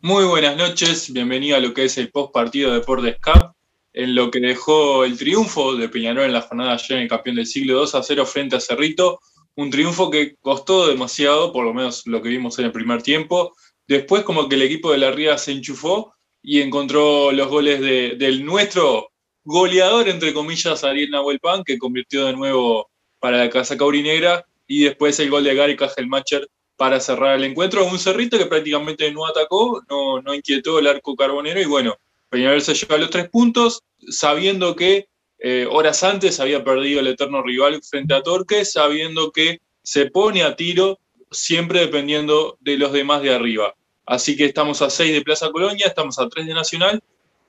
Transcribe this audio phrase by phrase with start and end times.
[0.00, 3.54] Muy buenas noches, bienvenido a lo que es el post partido de Deportes Cup,
[3.94, 7.36] en lo que dejó el triunfo de Peñarol en la jornada ayer en el campeón
[7.36, 9.20] del siglo 2 a 0 frente a Cerrito,
[9.54, 13.54] un triunfo que costó demasiado, por lo menos lo que vimos en el primer tiempo.
[13.86, 18.16] Después como que el equipo de la Ría se enchufó y encontró los goles de,
[18.18, 19.08] del nuestro
[19.42, 22.90] goleador, entre comillas, Ariel Nahuel Pan, que convirtió de nuevo
[23.20, 26.46] para la Casa Caurinera, y después el gol de Gary Cajelmacher
[26.78, 27.84] para cerrar el encuentro.
[27.84, 31.98] Un Cerrito que prácticamente no atacó, no, no inquietó el arco carbonero, y bueno,
[32.30, 35.08] Peñarol se lleva los tres puntos, sabiendo que
[35.40, 40.44] eh, horas antes había perdido el eterno rival frente a Torque, sabiendo que se pone
[40.44, 41.00] a tiro
[41.32, 43.74] siempre dependiendo de los demás de arriba.
[44.06, 47.02] Así que estamos a 6 de Plaza Colonia, estamos a 3 de Nacional,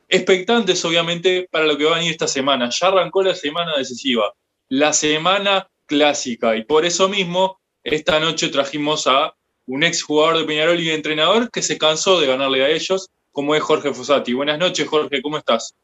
[0.07, 2.69] expectantes obviamente para lo que va a venir esta semana.
[2.71, 4.33] Ya arrancó la semana decisiva,
[4.69, 7.59] la semana clásica, y por eso mismo
[7.89, 9.33] esta noche trajimos a
[9.65, 13.56] un ex jugador de Peñarol y entrenador que se cansó de ganarle a ellos, como
[13.56, 14.33] es Jorge Fosati.
[14.33, 15.75] Buenas noches, Jorge, ¿cómo estás?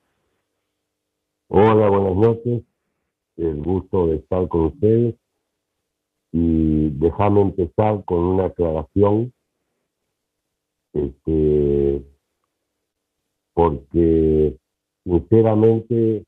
[1.47, 2.63] Hola, buenas noches.
[3.37, 5.15] El gusto de estar con ustedes.
[6.31, 9.33] Y déjame empezar con una aclaración.
[10.93, 12.05] Este,
[13.53, 14.57] porque
[15.03, 16.23] sinceramente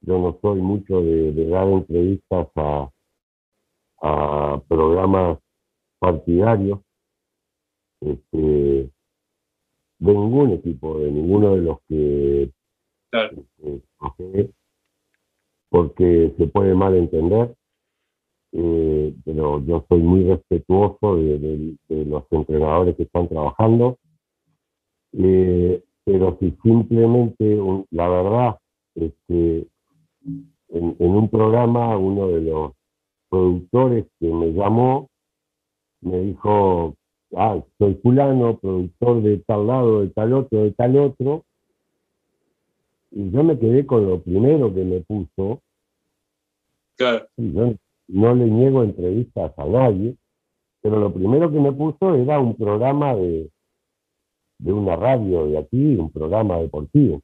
[0.00, 2.90] yo no soy mucho de, dar entrevistas a,
[4.04, 5.38] a, programas
[5.98, 6.80] partidarios
[8.00, 8.90] este,
[9.98, 12.50] de ningún equipo, de ninguno de los que
[15.70, 17.54] porque se puede mal entender,
[18.52, 23.98] eh, pero yo soy muy respetuoso de, los entrenadores que están trabajando,
[25.12, 27.58] eh, pero si simplemente,
[27.90, 28.58] la verdad,
[28.94, 29.66] este,
[30.68, 32.72] en, en un programa uno de los
[33.34, 35.08] productores que me llamó
[36.02, 36.94] me dijo,
[37.34, 41.44] ah, soy fulano, productor de tal lado, de tal otro, de tal otro,
[43.10, 45.60] y yo me quedé con lo primero que me puso.
[46.96, 47.26] Claro.
[47.36, 47.74] yo
[48.06, 50.14] no le niego entrevistas a nadie,
[50.80, 53.50] pero lo primero que me puso era un programa de,
[54.58, 57.20] de una radio de aquí, un programa deportivo.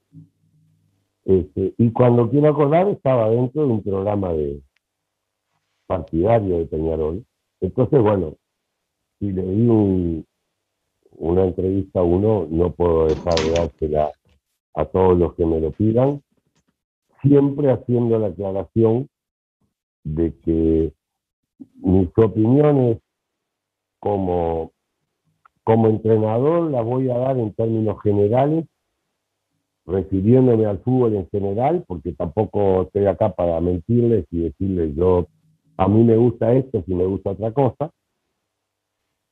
[1.25, 4.61] Este, y cuando quiero acordar estaba dentro de un programa de
[5.91, 7.25] partidario de Peñarol.
[7.61, 8.37] Entonces, bueno,
[9.19, 10.25] si le di
[11.17, 14.13] una entrevista a uno, no puedo dejar de dársela
[14.75, 16.23] a todos los que me lo pidan,
[17.23, 19.09] siempre haciendo la aclaración
[20.05, 20.93] de que
[21.83, 22.99] mis opiniones
[23.99, 24.71] como,
[25.65, 28.65] como entrenador las voy a dar en términos generales,
[29.87, 35.27] refiriéndome al fútbol en general, porque tampoco estoy acá para mentirles y decirles yo,
[35.81, 37.91] a mí me gusta esto si me gusta otra cosa,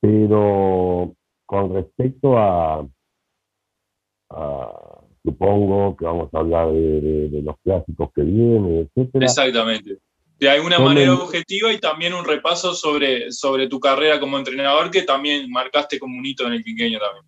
[0.00, 1.14] pero
[1.44, 2.88] con respecto a,
[4.30, 9.26] a supongo que vamos a hablar de, los clásicos que vienen, etcétera.
[9.26, 9.98] Exactamente.
[10.38, 15.02] De alguna manera objetiva y también un repaso sobre, sobre tu carrera como entrenador que
[15.02, 17.24] también marcaste como un hito en el quinqueño también.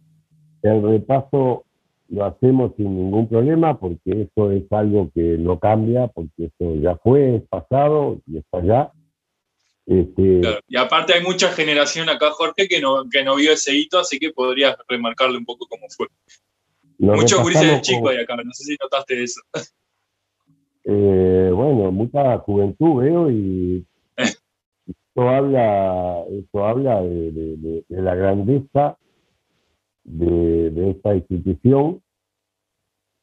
[0.62, 1.64] El repaso
[2.08, 6.96] lo hacemos sin ningún problema porque eso es algo que no cambia, porque eso ya
[6.96, 8.92] fue, es pasado y está allá.
[9.90, 10.40] Este...
[10.68, 14.20] Y aparte hay mucha generación acá, Jorge, que no, que no vio ese hito, así
[14.20, 16.06] que podrías remarcarle un poco cómo fue.
[16.98, 19.40] Muchos gurises de chico hay acá, no sé si notaste eso.
[20.84, 23.84] Eh, bueno, mucha juventud veo y
[24.16, 28.96] esto habla, esto habla de, la grandeza
[30.04, 32.00] de, esta institución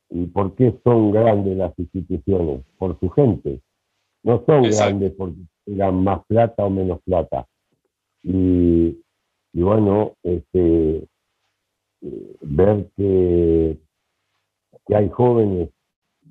[0.10, 3.62] y por qué son grandes las instituciones, por su gente.
[4.22, 7.46] No son grandes porque tengan más plata o menos plata.
[8.24, 8.98] Y,
[9.54, 11.08] bueno, este,
[12.42, 13.78] ver que,
[14.88, 15.70] que hay jóvenes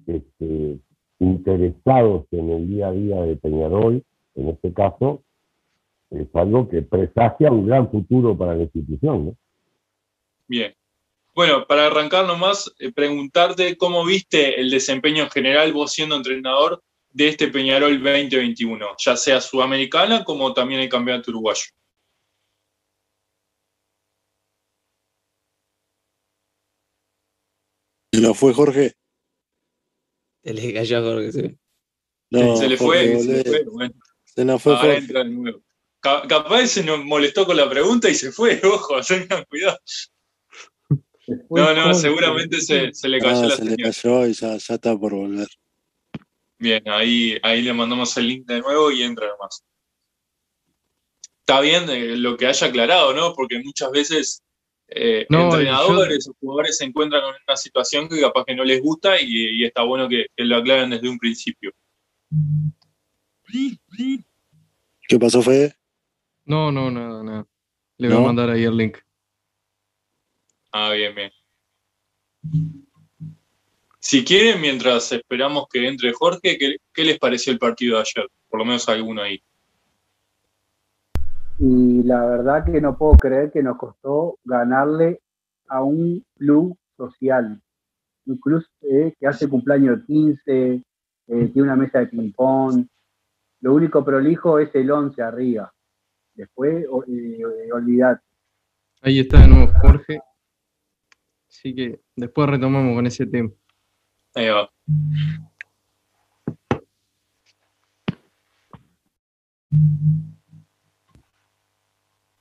[0.07, 0.79] este,
[1.19, 4.03] interesados en el día a día de Peñarol,
[4.35, 5.23] en este caso,
[6.11, 9.37] es algo que presagia un gran futuro para la institución.
[10.47, 10.75] Bien.
[11.35, 16.83] Bueno, para arrancar nomás, eh, preguntarte cómo viste el desempeño en general, vos siendo entrenador
[17.17, 21.65] de este Peñarol 2021, ya sea sudamericana como también el campeonato uruguayo.
[28.13, 28.93] ¿Se lo fue Jorge?
[30.45, 31.59] Se le cayó a Jorge, sí.
[32.29, 33.65] No, se le fue, se le fue.
[33.65, 33.95] Bueno.
[34.25, 35.63] Se nos fue Ahora entra de nuevo.
[36.03, 39.79] Capaz se nos molestó con la pregunta y se fue, ojo, tengan cuidado.
[41.49, 44.75] No, no, seguramente se, se, le cayó ah, la Se le cayó y ya, ya,
[44.75, 45.49] está por volver.
[46.59, 49.65] Bien, ahí, ahí le mandamos el link de nuevo y entra nomás.
[51.41, 53.35] Está bien eh, lo que haya aclarado, ¿no?
[53.35, 54.43] Porque muchas veces
[54.89, 58.81] eh, No, entrenadores o jugadores se encuentran en una situación que capaz que no les
[58.81, 61.73] gusta y, y está bueno que, que lo aclaren desde un principio.
[65.09, 65.77] ¿Qué pasó, Fede?
[66.45, 67.47] No, no, nada, nada.
[67.99, 68.99] Le voy a mandar ahí el link.
[70.73, 71.33] Ah, bien, bien.
[74.09, 78.31] Si quieren, mientras esperamos que entre Jorge, ¿qué, qué les pareció el partido de ayer?
[78.49, 79.43] Por lo menos alguno ahí.
[81.59, 85.23] Y la verdad que no puedo creer que nos costó ganarle
[85.67, 87.61] a un club social.
[88.27, 90.83] Un club eh, que hace cumpleaños 15, eh,
[91.27, 92.87] tiene una mesa de ping-pong.
[93.63, 95.75] Lo único prolijo es el 11 arriba.
[96.33, 98.23] Después, o- eh, olvidate.
[99.03, 100.21] Ahí está de nuevo Jorge.
[101.49, 103.51] Así que después retomamos con ese tema.
[104.37, 104.71] Ahí va.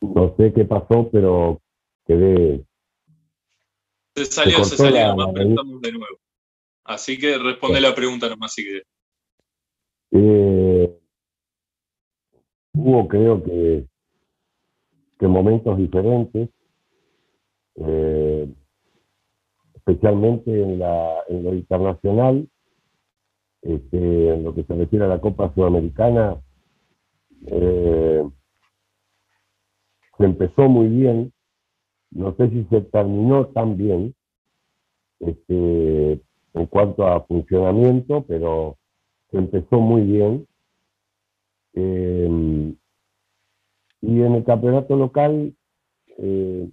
[0.02, 1.62] No sé qué pasó, pero
[2.06, 2.66] quedé.
[4.16, 6.18] Se salió, se salió la- nomás, pero estamos de nuevo.
[6.84, 8.84] Así que responde la pregunta nomás si querés.
[10.12, 11.00] Eh,
[12.74, 13.88] hubo, creo que,
[15.18, 16.50] que momentos diferentes,
[17.76, 18.54] eh,
[19.86, 22.50] especialmente en, la, en lo internacional,
[23.62, 26.42] este, en lo que se refiere a la Copa Sudamericana.
[27.48, 28.28] eh,
[30.18, 31.34] se empezó muy bien,
[32.12, 34.16] no sé si se terminó tan bien
[35.20, 36.22] este,
[36.54, 38.78] en cuanto a funcionamiento, pero
[39.30, 40.48] se empezó muy bien.
[41.74, 42.74] Eh,
[44.02, 45.54] y en el campeonato local
[46.18, 46.70] eh,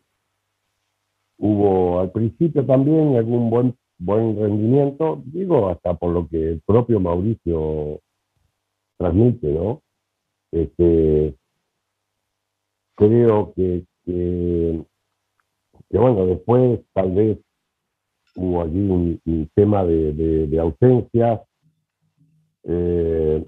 [1.42, 7.00] hubo al principio también algún buen, buen rendimiento, digo, hasta por lo que el propio
[7.00, 8.00] Mauricio
[8.96, 9.82] transmite, ¿no?
[10.52, 11.34] Este,
[12.94, 14.84] creo que, que,
[15.90, 17.38] bueno, después tal vez
[18.36, 20.44] hubo allí un, tema de, de,
[22.64, 23.44] eh,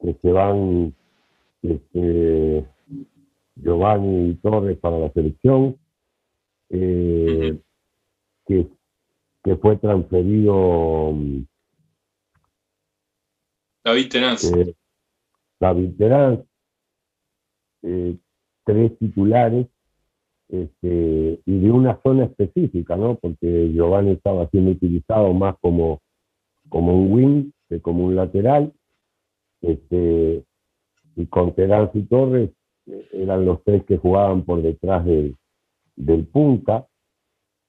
[0.00, 0.94] que se van
[1.62, 2.66] este,
[3.56, 5.78] Giovanni Torres para la selección,
[6.70, 7.58] eh,
[8.46, 8.66] que,
[9.44, 11.44] que fue transferido mm,
[13.84, 14.44] David Tenaz.
[14.44, 14.74] eh,
[15.60, 16.44] David Terán,
[17.82, 18.16] eh,
[18.64, 19.66] tres titulares
[20.48, 23.16] este, y de una zona específica, ¿no?
[23.16, 26.00] Porque Giovanni estaba siendo utilizado más como,
[26.68, 28.72] como un wing que como un lateral.
[29.60, 30.44] Este,
[31.16, 32.50] y con Terán y Torres
[32.86, 35.36] eh, eran los tres que jugaban por detrás del,
[35.98, 36.88] del punta.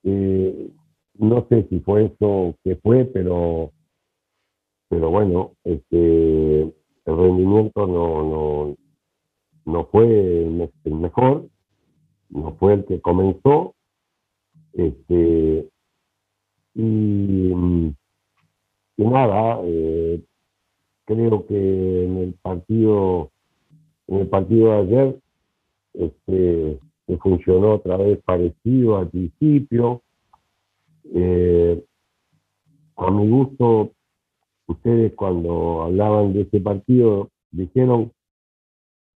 [0.04, 0.72] Eh,
[1.20, 3.72] no sé si fue eso que fue, pero,
[4.90, 6.74] pero bueno, este, el
[7.06, 8.78] rendimiento no, no,
[9.66, 10.06] no fue
[10.44, 11.48] el me- el mejor,
[12.30, 13.76] no fue el que comenzó.
[14.74, 15.70] Este,
[16.76, 17.52] y,
[18.98, 20.24] y nada, eh,
[21.06, 23.32] creo que en el partido,
[24.08, 25.20] en el partido de ayer,
[25.94, 30.04] este, que funcionó otra vez parecido al principio.
[31.12, 31.84] Eh,
[32.98, 33.94] a mi gusto,
[34.68, 38.12] ustedes cuando hablaban de ese partido dijeron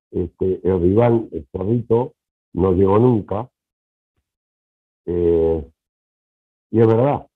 [0.09, 2.15] este, el rival, el Cerrito,
[2.53, 3.51] no llegó nunca.
[5.05, 5.63] Eh,
[6.71, 7.27] y es verdad.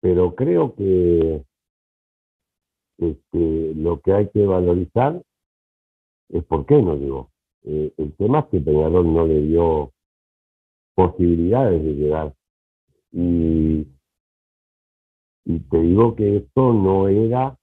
[0.00, 1.44] Pero creo que
[2.98, 5.22] este, lo que hay que valorizar
[6.30, 7.30] es por qué no llegó.
[7.64, 9.92] Eh, el tema es que Peñarol no le dio
[10.94, 12.34] posibilidades de llegar.
[13.12, 13.86] Y,
[15.70, 17.58] te digo que esto no era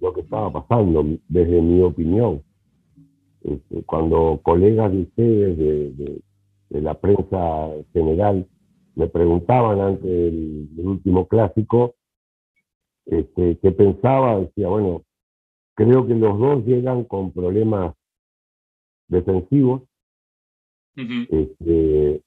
[0.00, 2.42] lo que estaba pasando, desde mi opinión.
[3.42, 6.22] Este, cuando colegas de ustedes, de, de-
[6.70, 8.46] de la prensa general,
[8.94, 11.94] me preguntaban antes del, del último clásico
[13.06, 15.02] este, qué pensaba, decía, bueno,
[15.74, 17.94] creo que los dos llegan con problemas
[19.08, 19.82] defensivos,
[21.30, 22.22] este,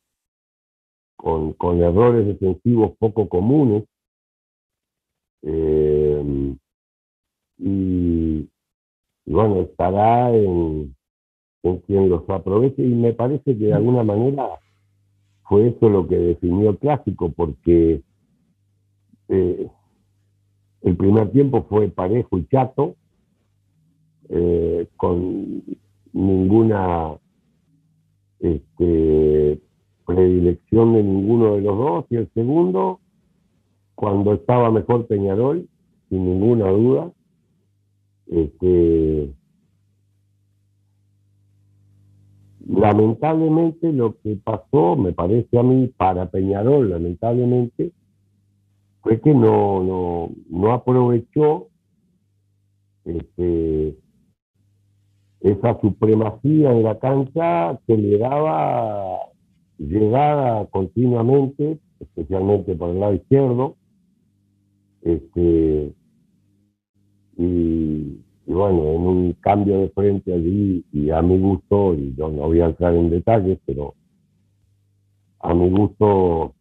[1.17, 3.83] con, con errores defensivos poco comunes.
[5.43, 6.55] eh,
[7.57, 8.49] y,
[9.25, 10.95] y bueno, estará en,
[11.63, 14.59] en quien los aproveche y me parece que de alguna manera
[15.43, 18.01] fue eso lo que definió el clásico, porque
[19.27, 19.69] eh,
[20.81, 22.95] el primer tiempo fue parejo y chato,
[24.29, 25.63] eh, con
[26.13, 27.17] ninguna
[28.39, 29.61] este,
[30.05, 32.99] predilección de ninguno de los dos, y el segundo,
[33.95, 35.67] cuando estaba mejor Peñarol,
[36.09, 37.11] sin ninguna duda,
[38.27, 39.33] este,
[42.67, 47.91] lamentablemente lo que pasó, me parece a mí, para Peñarol, lamentablemente,
[49.01, 51.67] fue que no, no, no aprovechó
[53.05, 53.97] este,
[55.41, 59.17] esa supremacía en la cancha que le daba
[59.77, 63.75] llegada continuamente, especialmente por el lado izquierdo,
[65.01, 65.93] este,
[67.37, 72.43] y, bueno, en un cambio de frente allí, y a mi gusto, y yo no
[72.43, 73.95] voy a entrar en detalles, pero
[75.39, 76.53] a mi gusto,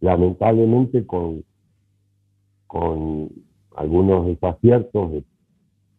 [0.00, 1.44] lamentablemente con,
[2.66, 3.28] con
[3.76, 5.22] algunos desaciertos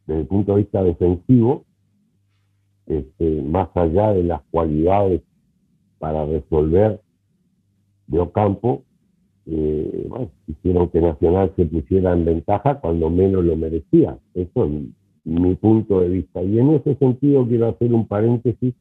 [0.08, 1.66] desde el punto de vista defensivo,
[2.88, 5.22] este, más allá de las cualidades
[6.00, 7.02] para resolver
[8.08, 8.84] de Ocampo,
[9.48, 14.18] eh, bueno, hicieron que Nacional se pusiera en ventaja cuando menos lo merecía.
[14.34, 14.72] Eso es
[15.24, 16.44] mi punto de vista.
[16.44, 18.74] Y en ese sentido quiero hacer un paréntesis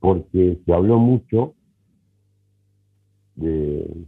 [0.00, 1.54] porque se habló mucho
[3.34, 4.06] de,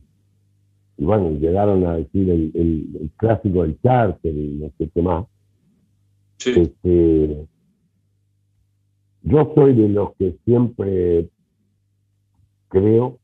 [0.99, 5.27] y bueno, llegaron a decir el, clásico del charter y no sé qué más.
[6.45, 7.47] Este,
[9.29, 11.29] yo soy de los que siempre
[12.69, 13.19] creo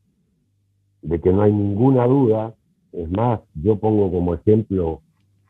[1.01, 2.55] de que no hay ninguna duda.
[2.91, 5.01] Es más, yo pongo como ejemplo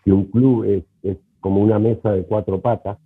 [0.04, 2.98] que un club es, es como una mesa de cuatro patas,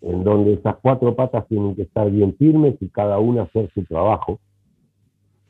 [0.00, 3.84] en donde esas cuatro patas tienen que estar bien firmes y cada una hacer su
[3.84, 4.38] trabajo.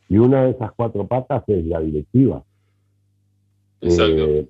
[0.09, 2.45] Y una de esas cuatro patas es la directiva.
[3.81, 4.25] Exacto.
[4.25, 4.49] Eh,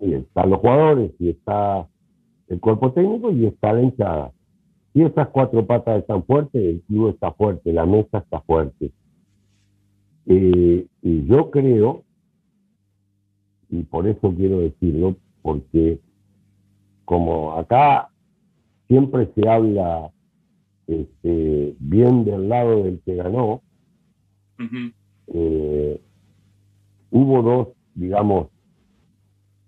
[0.00, 1.88] y están los jugadores, y está
[2.48, 4.32] el cuerpo técnico, y está la hinchada.
[4.94, 8.92] Y esas cuatro patas están fuertes, el club está fuerte, la mesa está fuerte.
[10.26, 12.04] Eh, y yo creo,
[13.68, 15.98] y por eso quiero decirlo, porque
[17.04, 18.08] como acá
[18.86, 20.12] siempre se habla
[20.86, 23.62] este, bien del lado del que ganó,
[25.26, 26.00] eh,
[27.10, 28.48] hubo dos, digamos,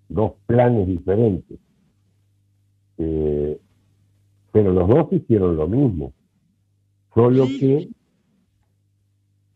[0.09, 1.59] dos planes diferentes.
[2.99, 3.61] Eh,
[4.57, 6.15] pero los dos hicieron lo mismo,
[7.15, 7.91] solo que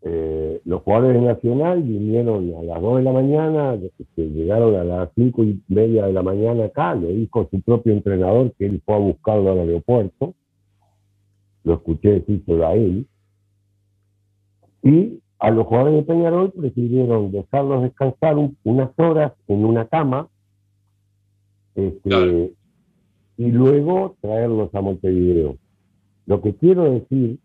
[0.02, 3.78] eh, los jugadores de Nacional vinieron a las 2 de la mañana,
[4.14, 8.52] llegaron a las 5 y media de la mañana acá, lo dijo su propio entrenador
[8.59, 10.35] que él fue a buscarlo al aeropuerto,
[11.64, 13.07] lo escuché decírselo a él,
[14.83, 20.29] y a los jugadores de Peñarol prefirieron dejarlos descansar unas horas en una cama
[21.75, 22.53] este,
[23.40, 25.57] y luego traerlos a Montevideo.
[26.26, 27.38] Lo que quiero decir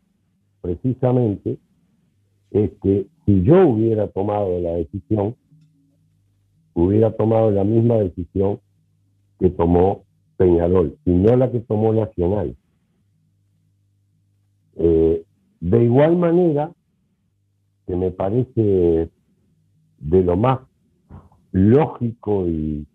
[0.59, 1.57] precisamente
[2.51, 5.37] es que si yo hubiera tomado la decisión,
[6.73, 8.59] hubiera tomado la misma decisión
[9.39, 10.03] que tomó
[10.35, 12.57] Peñarol, y no la que tomó Nacional.
[14.75, 15.23] Eh,
[15.61, 16.73] de igual manera,
[17.87, 19.09] que me parece
[19.99, 20.59] de lo más
[21.53, 22.85] lógico y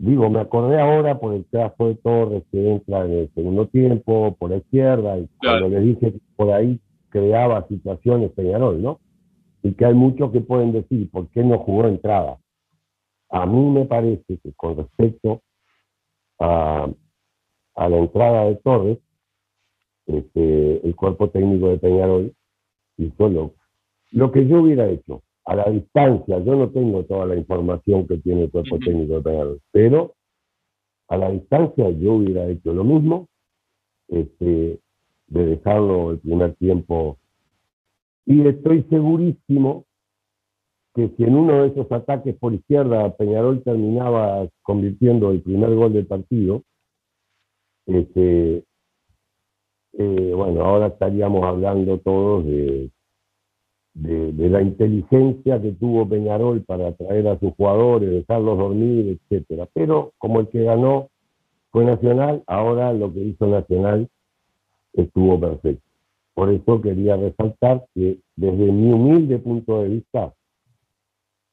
[0.00, 4.34] digo, me acordé ahora por el caso de Torres que entra en el segundo tiempo
[4.38, 8.98] por la izquierda y cuando le dije que por ahí creaba situaciones Peñarol, ¿no?
[9.62, 12.38] Y que hay muchos que pueden decir, ¿por qué no jugó entrada?
[13.28, 15.42] A mí me parece que con respecto
[16.38, 16.88] a,
[17.74, 18.98] a la entrada de Torres,
[20.06, 22.34] este, el cuerpo técnico de Peñarol
[22.96, 23.54] hizo lo,
[24.12, 26.38] lo que yo hubiera hecho a la distancia.
[26.38, 30.14] Yo no tengo toda la información que tiene el cuerpo técnico de Peñarol, pero
[31.08, 33.26] a la distancia yo hubiera hecho lo mismo.
[34.08, 34.80] Este,
[35.30, 37.18] de dejarlo el primer tiempo.
[38.26, 39.86] Y estoy segurísimo
[40.94, 45.92] que si en uno de esos ataques por izquierda Peñarol terminaba convirtiendo el primer gol
[45.92, 46.64] del partido,
[47.86, 48.64] este,
[49.92, 52.90] eh, bueno, ahora estaríamos hablando todos de,
[53.94, 59.68] de, la inteligencia que tuvo Peñarol para atraer a sus jugadores, dejarlos dormir, etcétera.
[59.72, 61.08] Pero como el que ganó
[61.70, 64.08] fue Nacional, ahora lo que hizo Nacional
[64.92, 65.82] estuvo perfecto.
[66.34, 70.32] Por eso quería resaltar que desde mi humilde punto de vista,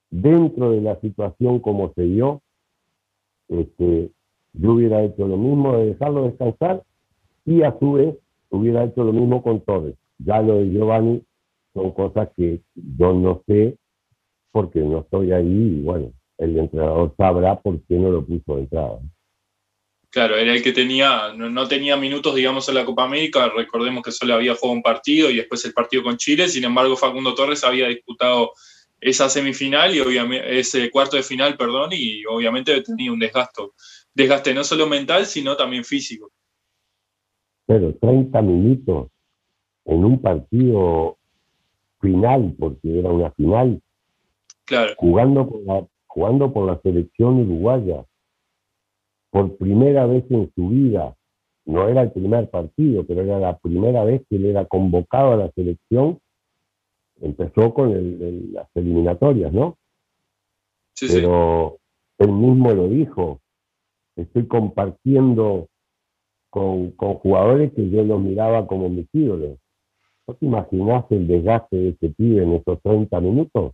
[0.10, 2.41] dentro de la situación como se dio,
[3.50, 4.12] este,
[4.54, 6.84] yo hubiera hecho lo mismo de dejarlo descansar
[7.45, 8.15] y a su vez
[8.50, 9.95] hubiera hecho lo mismo con Torres.
[10.19, 11.21] Ya lo de Giovanni
[11.77, 13.77] son cosas que yo no sé
[14.51, 18.61] porque no estoy ahí y bueno, el entrenador sabrá por qué no lo puso de
[18.61, 18.99] entrada.
[20.09, 23.49] Claro, era el que tenía, no, tenía minutos, digamos, en la Copa América.
[23.49, 26.47] Recordemos que solo había jugado un partido y después el partido con Chile.
[26.47, 28.53] Sin embargo, Facundo Torres había disputado
[28.99, 33.75] esa semifinal y obviamente ese cuarto de final, perdón, y obviamente tenía un desgasto,
[34.13, 36.31] desgaste no solo mental, sino también físico.
[37.67, 39.09] pero 30 minutos
[39.85, 41.17] en un partido
[41.99, 43.81] final, porque era una final,
[44.65, 48.05] Claro, jugando por la, jugando por la selección uruguaya,
[49.29, 51.15] por primera vez en su vida,
[51.65, 55.38] no era el primer partido, pero era la primera vez que él era convocado a
[55.38, 56.19] la selección,
[57.21, 59.77] empezó con el- el- las eliminatorias, ¿no?
[60.93, 61.15] sí, sí.
[61.15, 61.77] pero
[62.19, 63.39] él mismo lo dijo,
[64.15, 65.67] estoy compartiendo
[66.49, 69.60] con, con jugadores que yo los miraba como mis ídolos.
[70.27, 73.73] ¿No te imaginas el desgaste de ese pibe en esos 30 minutos?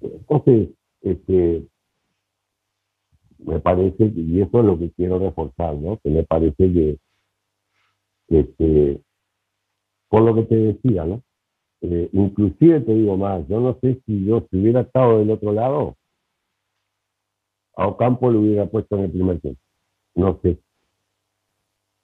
[0.00, 0.70] Entonces,
[1.02, 1.66] este,
[3.38, 5.98] me parece, y eso es lo que quiero reforzar, ¿no?
[5.98, 6.98] Que me parece que,
[8.28, 9.02] este,
[10.08, 11.22] por lo que te decía, ¿no?
[11.82, 15.52] Eh, inclusive te digo más, yo no sé si yo si hubiera estado del otro
[15.52, 15.96] lado,
[17.76, 19.60] a Ocampo lo hubiera puesto en el primer tiempo.
[20.14, 20.58] No sé.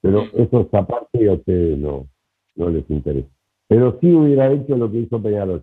[0.02, 2.06] Pero eso es aparte a ustedes no,
[2.56, 3.28] no les interesa.
[3.68, 5.62] Pero sí hubiera hecho lo que hizo Peñarol.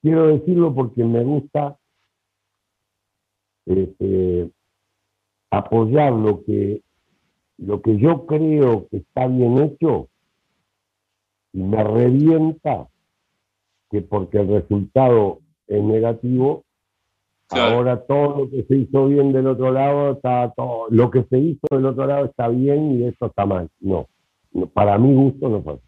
[0.00, 1.76] Quiero decirlo porque me gusta
[3.66, 4.50] este,
[5.50, 6.82] apoyar lo que,
[7.58, 10.08] lo que yo creo que está bien hecho
[11.52, 12.88] y me revienta
[13.90, 16.64] que porque el resultado es negativo,
[17.48, 17.76] Claro.
[17.76, 21.38] ahora todo lo que se hizo bien del otro lado está todo, lo que se
[21.38, 23.68] hizo del otro lado está bien y esto está mal.
[23.78, 24.06] No,
[24.52, 25.78] no, para mi gusto no fue.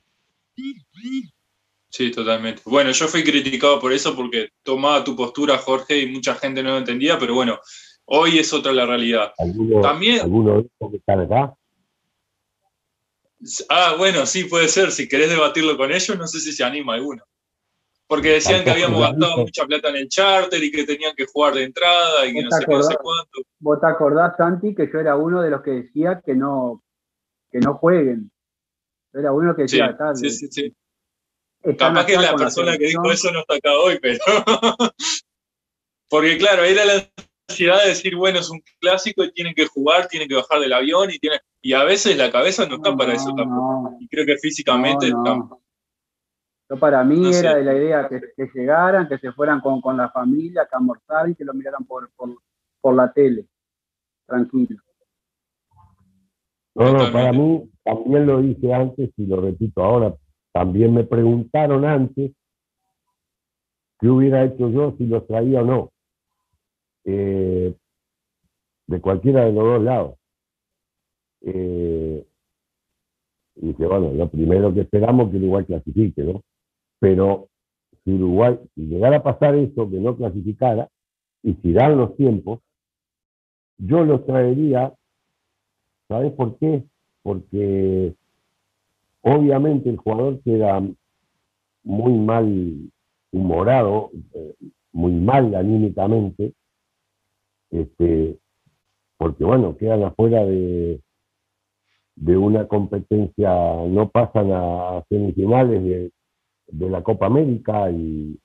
[1.90, 2.62] Sí, totalmente.
[2.64, 6.70] Bueno, yo fui criticado por eso porque tomaba tu postura, Jorge, y mucha gente no
[6.70, 7.58] lo entendía, pero bueno,
[8.06, 9.32] hoy es otra la realidad.
[9.38, 11.54] ¿Alguno, También- alguno de estos que están acá?
[13.68, 14.90] Ah, bueno, sí, puede ser.
[14.90, 17.22] Si querés debatirlo con ellos, no sé si se anima alguno.
[18.06, 21.54] Porque decían que habíamos gastado mucha plata en el charter y que tenían que jugar
[21.54, 22.98] de entrada y que ¿Vos no te sé no sé acordás?
[23.02, 23.48] cuánto.
[23.60, 26.82] ¿Vos te acordás, Santi, que yo era uno de los que decía que no,
[27.50, 28.30] que no jueguen?
[29.14, 30.74] Era uno que Sí, decía, "Tal, sí, sí, sí.
[31.62, 33.12] están Capaz que acá la persona que dijo selección".
[33.12, 34.18] eso no está acá hoy, pero.
[36.10, 37.10] Porque claro, era la
[37.48, 40.72] ansiedad de decir, bueno, es un clásico y tienen que jugar, tienen que bajar del
[40.72, 41.40] avión y tienen.
[41.62, 43.90] Y a veces la cabeza no está para eso No, tampoco.
[43.90, 45.60] no, Y creo que físicamente no.
[46.68, 47.40] Yo para mí No sé.
[47.40, 50.76] era de la idea que, que llegaran, que se fueran con, con la familia, que
[50.76, 52.36] almorzaran y que lo miraran por, por,
[52.80, 53.46] por la tele.
[54.26, 54.82] Tranquilo.
[56.74, 60.14] No, no, para mí, también lo dije antes y lo repito ahora,
[60.52, 62.32] también me preguntaron antes
[64.00, 65.90] qué hubiera hecho yo si los traía o no.
[67.04, 67.74] Eh,
[68.86, 70.18] de cualquiera de los dos lados.
[71.42, 72.26] Eh,
[73.56, 76.42] y dije, bueno, lo primero que esperamos es que Uruguay clasifique, ¿no?
[76.98, 77.48] Pero
[78.04, 80.88] si Uruguay, si llegara a pasar eso, que no clasificara,
[81.42, 82.60] y si dan los tiempos,
[83.78, 84.94] yo los traería
[86.08, 86.84] ¿Sabes por qué?
[87.24, 88.14] Porque
[89.22, 90.80] obviamente el jugador queda
[91.82, 92.92] muy mal
[93.32, 94.54] humorado, eh,
[94.92, 96.54] muy mal anímicamente,
[97.72, 98.38] este,
[99.16, 101.00] porque bueno, quedan afuera de,
[102.14, 103.50] de una competencia,
[103.88, 106.12] no pasan a semifinales de,
[106.68, 108.38] de la Copa América y,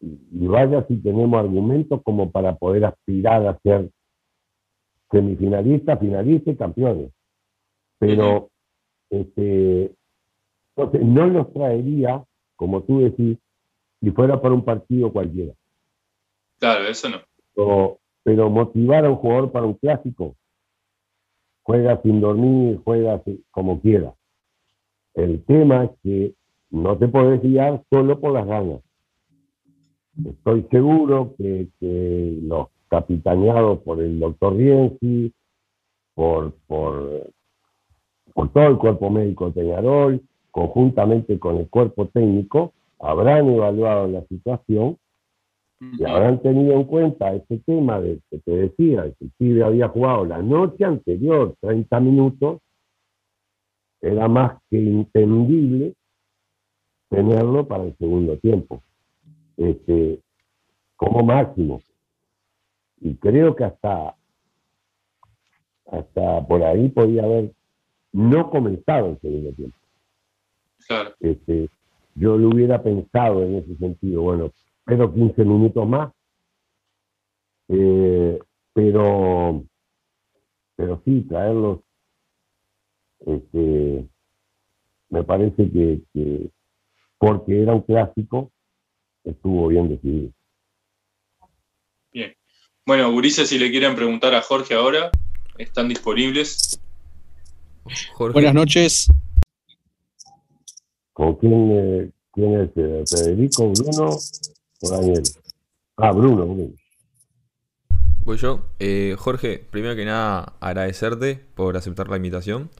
[0.00, 3.90] vaya si tenemos argumentos como para poder aspirar a ser
[5.10, 7.12] semifinalistas, finalistas y campeones.
[8.02, 8.50] Pero
[9.10, 9.94] este,
[10.74, 12.24] entonces no los traería,
[12.56, 13.38] como tú decís,
[14.00, 15.54] si fuera para un partido cualquiera.
[16.58, 17.98] Claro, eso no.
[18.24, 20.34] Pero motivar a un jugador para un clásico,
[21.62, 24.12] juega sin dormir, juega como quiera.
[25.14, 26.34] El tema es que
[26.70, 28.80] no te podés guiar solo por las ganas.
[30.24, 35.32] Estoy seguro que, que los capitaneados por el doctor Rienzi,
[36.14, 37.30] por, por,
[38.34, 44.22] por todo el cuerpo médico de Peñarol, conjuntamente con el cuerpo técnico, habrán evaluado la
[44.26, 44.96] situación
[45.98, 49.88] y habrán tenido en cuenta este tema de que te decía, que el pibe había
[49.88, 52.60] jugado la noche anterior 30 minutos,
[54.00, 55.94] era más que entendible
[57.08, 58.82] tenerlo para el segundo tiempo,
[59.56, 60.20] este,
[60.96, 61.80] como máximo.
[63.00, 64.14] Y creo que hasta,
[65.90, 67.52] hasta por ahí podía haber
[68.12, 69.76] no comenzado el segundo tiempo.
[70.86, 71.14] Claro.
[71.20, 71.68] Este,
[72.14, 74.52] yo lo hubiera pensado en ese sentido, bueno,
[74.84, 76.12] pero 15 minutos más.
[77.68, 78.38] Eh,
[78.74, 79.64] pero,
[80.76, 81.80] pero sí, traerlos,
[83.20, 84.06] este,
[85.08, 86.50] me parece que, que
[87.18, 88.50] porque era un clásico,
[89.24, 90.32] estuvo bien decidido.
[92.84, 95.12] Bueno, Gurises, si le quieren preguntar a Jorge ahora,
[95.56, 96.80] están disponibles.
[98.14, 98.32] Jorge.
[98.32, 99.08] Buenas noches.
[101.12, 102.70] ¿Con quién, eh, quién es?
[102.76, 104.16] eh, ¿Federico, Bruno
[104.82, 105.22] o Daniel?
[105.96, 106.72] Ah, Bruno, Bruno.
[108.24, 108.64] Voy yo.
[108.78, 112.70] Eh, Jorge, primero que nada, agradecerte por aceptar la invitación.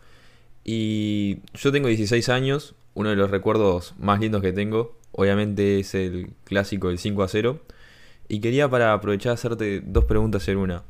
[0.65, 5.95] Y yo tengo 16 años, uno de los recuerdos más lindos que tengo, obviamente es
[5.95, 7.61] el clásico del 5 a 0.
[8.29, 10.85] Y quería para aprovechar hacerte dos preguntas en una.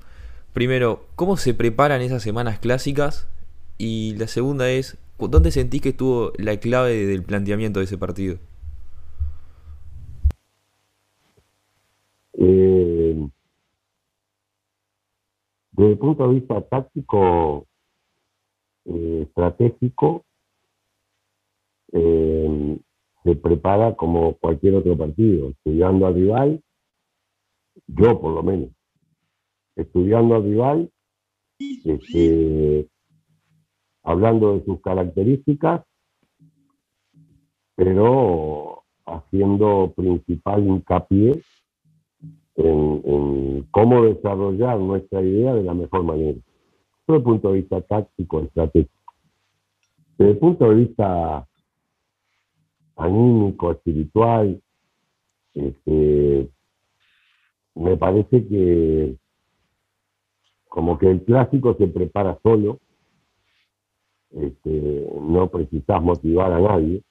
[0.52, 3.26] Primero, ¿cómo se preparan esas semanas clásicas?
[3.84, 8.38] Y la segunda es, ¿dónde sentís que estuvo la clave del planteamiento de ese partido?
[12.34, 13.28] Eh,
[15.72, 17.66] desde el punto de vista táctico,
[18.84, 20.24] eh, estratégico,
[21.92, 22.78] eh,
[23.24, 26.62] se prepara como cualquier otro partido, estudiando al rival,
[27.88, 28.70] yo por lo menos,
[29.74, 30.92] estudiando al rival,
[31.58, 32.88] este,
[34.02, 35.82] hablando de sus características,
[37.74, 41.42] pero haciendo principal hincapié
[42.56, 46.38] en, cómo desarrollar nuestra idea de la mejor manera.
[47.06, 49.14] Desde el punto de vista táctico, estratégico.
[50.18, 51.46] Desde el punto de vista
[52.96, 54.60] anímico, espiritual,
[55.54, 56.50] este,
[57.74, 59.16] me parece que
[60.68, 62.80] como que el clásico se prepara solo,
[64.34, 67.02] este, no precisas motivar a nadie,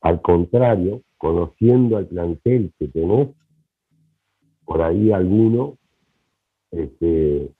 [0.00, 3.28] al contrario, conociendo al plantel que tenés,
[4.64, 5.76] por ahí alguno,
[6.70, 7.50] este,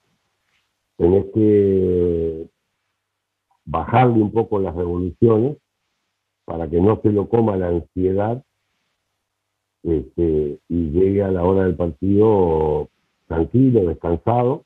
[0.97, 2.49] tenés que
[3.65, 5.57] bajarle un poco las revoluciones
[6.45, 8.43] para que no se lo coma la ansiedad
[9.83, 12.89] este, y llegue a la hora del partido
[13.27, 14.65] tranquilo, descansado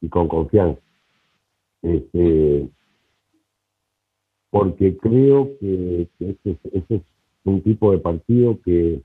[0.00, 0.80] y con confianza.
[1.82, 2.68] Este,
[4.54, 7.02] porque creo que, que ese, es- ese es
[7.44, 9.02] un tipo de partido que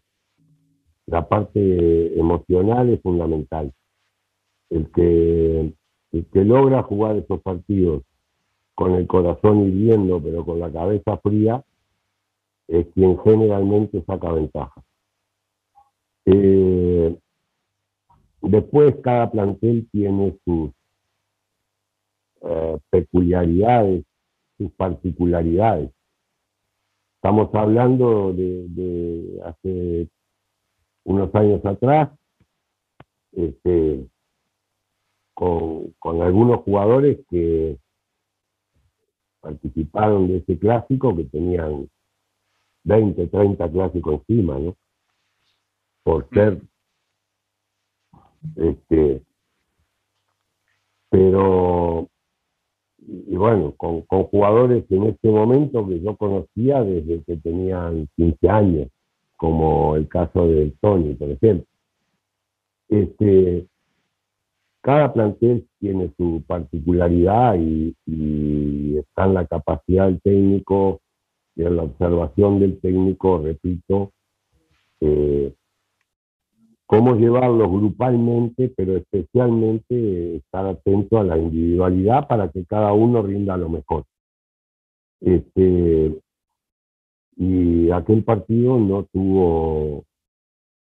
[1.07, 3.73] la parte emocional es fundamental.
[4.69, 5.73] El que,
[6.12, 8.03] el que logra jugar esos partidos
[8.75, 11.63] con el corazón hirviendo, pero con la cabeza fría,
[12.67, 14.83] es quien generalmente saca ventaja.
[16.25, 17.17] Eh,
[18.41, 20.71] después cada plantel tiene sus
[22.41, 24.05] eh, peculiaridades,
[24.60, 25.89] sus particularidades.
[27.15, 30.10] Estamos hablando de, de hace
[31.06, 32.12] unos años atrás,
[33.32, 34.08] este,
[35.34, 37.80] con, con algunos jugadores que
[39.39, 41.89] participaron de ese clásico que tenían
[42.84, 44.76] 20, 30 clásicos encima, ¿no?
[46.04, 46.62] Por ser,
[48.56, 49.24] este,
[51.10, 52.10] pero,
[53.28, 58.50] y bueno, con, con jugadores en ese momento que yo conocía desde que tenían 15
[58.50, 58.88] años,
[59.36, 61.65] como el caso del Tony, por ejemplo.
[62.88, 63.67] Este,
[64.82, 71.02] cada plantel tiene su particularidad y, y está en la capacidad del técnico
[71.56, 74.12] y en la observación del técnico, repito,
[75.02, 75.54] eh,
[76.89, 83.56] cómo llevarlos grupalmente, pero especialmente estar atento a la individualidad para que cada uno rinda
[83.58, 84.06] lo mejor.
[85.21, 86.19] Este,
[87.36, 90.04] y aquel partido no tuvo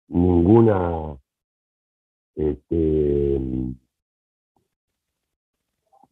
[0.07, 1.17] ninguna
[2.37, 3.41] este,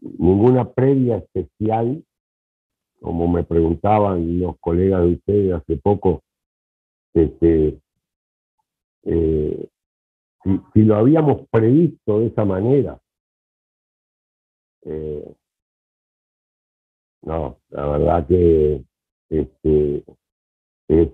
[0.01, 2.03] ninguna previa especial,
[2.99, 6.23] como me preguntaban los colegas de ustedes hace poco,
[7.13, 7.79] este,
[9.03, 9.69] eh,
[10.47, 12.99] si, si lo habíamos previsto de esa manera.
[14.83, 15.35] Eh,
[17.23, 18.85] no, la verdad que
[19.29, 20.03] este,
[20.87, 21.09] es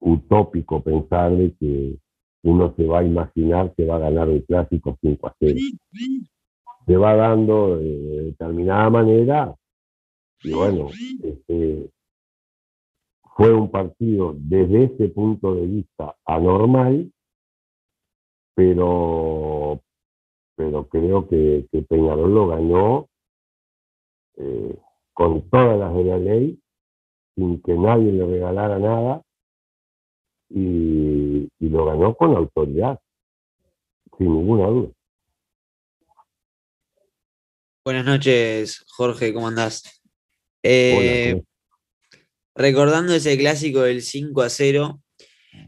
[0.00, 1.98] utópico pensar de que
[2.44, 5.58] uno se va a imaginar que va a ganar un clásico 5 a 0.
[6.86, 9.56] Se va dando de determinada manera
[10.44, 10.88] y bueno,
[11.22, 11.90] este,
[13.36, 17.10] fue un partido desde ese punto de vista anormal,
[18.58, 19.80] pero,
[20.56, 23.08] pero creo que, que Peñarol lo ganó
[24.36, 24.76] eh,
[25.12, 26.60] con todas las de la ley,
[27.36, 29.22] sin que nadie le regalara nada,
[30.48, 32.98] y, y lo ganó con autoridad,
[34.16, 34.88] sin ninguna duda.
[37.84, 40.02] Buenas noches, Jorge, ¿cómo andás?
[40.64, 41.40] Eh,
[42.56, 45.00] recordando ese clásico del 5 a 0,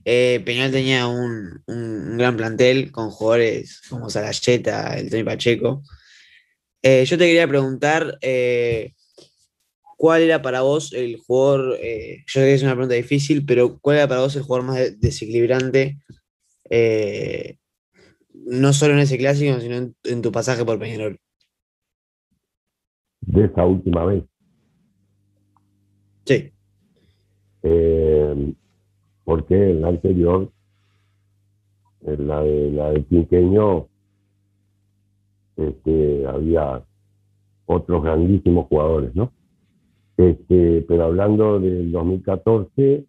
[0.04, 5.82] eh, Peñarol tenía un, un- un gran plantel con jugadores como Sarayeta, el Tony Pacheco.
[6.82, 8.94] Eh, yo te quería preguntar, eh,
[9.96, 13.78] ¿cuál era para vos el jugador, eh, yo sé que es una pregunta difícil, pero
[13.80, 15.98] cuál era para vos el jugador más de- desequilibrante,
[18.32, 21.18] no solo en ese clásico, sino en, en tu pasaje por Peñarol?
[23.22, 24.24] de esa última vez.
[26.26, 26.52] Sí,
[27.62, 28.54] Eh,
[29.30, 30.50] porque en la anterior,
[32.02, 32.92] en la de la
[35.56, 36.82] este, había
[37.64, 39.30] otros grandísimos jugadores, ¿no?
[40.16, 43.06] Este, pero hablando del 2014,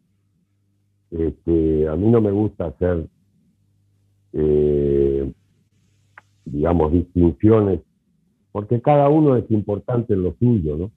[1.10, 3.08] este, a mí no me gusta hacer,
[4.34, 5.34] eh,
[6.46, 7.80] digamos, distinciones,
[8.52, 10.92] porque cada uno es importante en lo suyo, ¿no?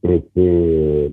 [0.00, 1.12] Este,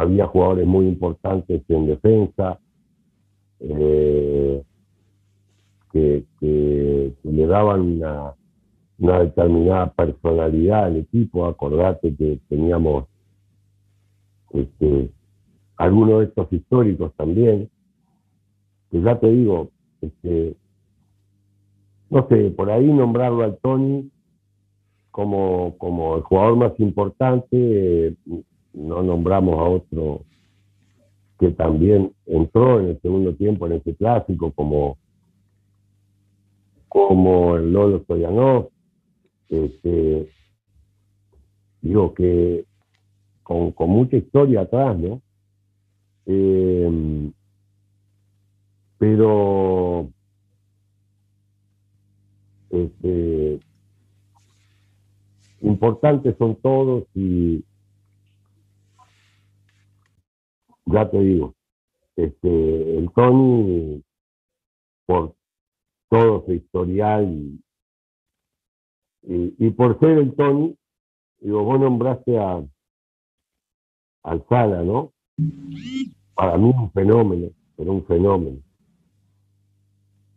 [0.00, 2.58] había jugadores muy importantes en defensa,
[3.60, 4.62] eh,
[5.92, 6.24] que,
[7.22, 8.34] le daban una,
[8.98, 11.46] una determinada personalidad al equipo.
[11.46, 13.06] Acordate que teníamos
[14.52, 15.10] este,
[15.76, 17.68] algunos de estos históricos también,
[18.90, 20.56] que ya te digo, este,
[22.08, 24.10] no sé, por ahí nombrarlo al Tony
[25.10, 28.14] como, como el jugador más importante, eh,
[28.72, 30.24] no nombramos a otro
[31.38, 34.98] que también entró en el segundo tiempo en ese clásico como
[36.88, 38.70] como el Lolo Stoyanov
[39.48, 40.28] este
[41.80, 42.64] digo que
[43.42, 45.22] con, con mucha historia atrás no
[46.26, 47.32] Eh,
[48.98, 50.08] pero
[52.68, 53.58] este
[55.62, 57.64] importantes son todos y
[60.86, 61.54] ya te digo,
[62.16, 64.02] este, el Tony,
[65.06, 65.34] por
[66.08, 67.60] todo su historial
[69.22, 70.76] y, por ser el Tony,
[71.40, 72.64] digo, vos nombraste a
[74.22, 75.12] al Sala, ¿no?
[76.34, 78.58] Para mí un fenómeno, pero un fenómeno.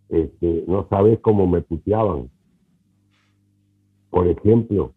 [0.10, 2.29] Este, no sabés cómo me puteaban.
[4.10, 4.93] Por ejemplo,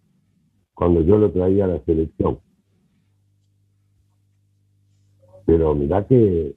[0.74, 2.38] cuando yo lo traía a la selección.
[5.46, 6.54] Pero mirá que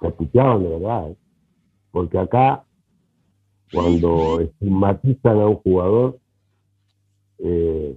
[0.00, 1.16] se puteaban de verdad, ¿eh?
[1.90, 2.64] porque acá
[3.72, 6.18] cuando estigmatizan a un jugador,
[7.38, 7.96] eh,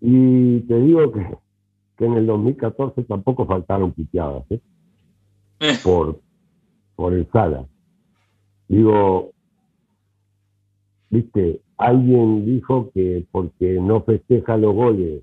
[0.00, 1.26] y te digo que,
[1.96, 4.60] que en el 2014 tampoco faltaron piteadas, ¿eh?
[5.60, 5.78] Eh.
[5.82, 6.20] por,
[6.96, 7.66] por el Sala.
[8.68, 9.30] Digo,
[11.08, 15.22] viste, alguien dijo que porque no festeja los goles,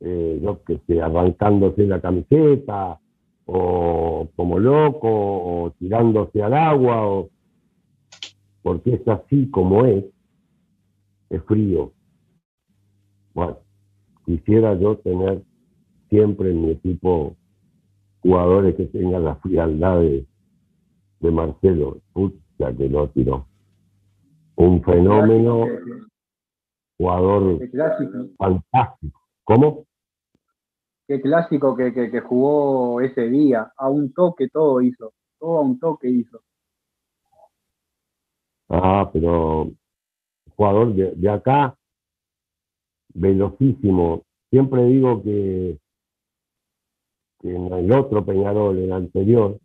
[0.00, 3.00] eh, yo que sé, arrancándose la camiseta,
[3.46, 7.30] o como loco, o tirándose al agua, o
[8.62, 10.04] porque es así como es,
[11.30, 11.92] es frío.
[13.34, 13.58] Bueno,
[14.24, 15.42] quisiera yo tener
[16.08, 17.36] siempre en mi equipo
[18.20, 20.26] jugadores que tengan la frialdad de,
[21.20, 23.46] de Marcelo, pucha que lo tiró.
[24.56, 25.66] Un fenómeno,
[26.98, 27.60] jugador
[28.36, 29.20] fantástico.
[29.44, 29.86] ¿Cómo?
[31.10, 33.72] Qué clásico que, que, que jugó ese día.
[33.76, 35.12] A un toque todo hizo.
[35.40, 36.40] Todo a un toque hizo.
[38.68, 39.72] Ah, pero
[40.54, 41.76] jugador de, de acá,
[43.12, 44.22] velocísimo.
[44.50, 45.80] Siempre digo que,
[47.40, 49.58] que en el otro Peñarol, el anterior,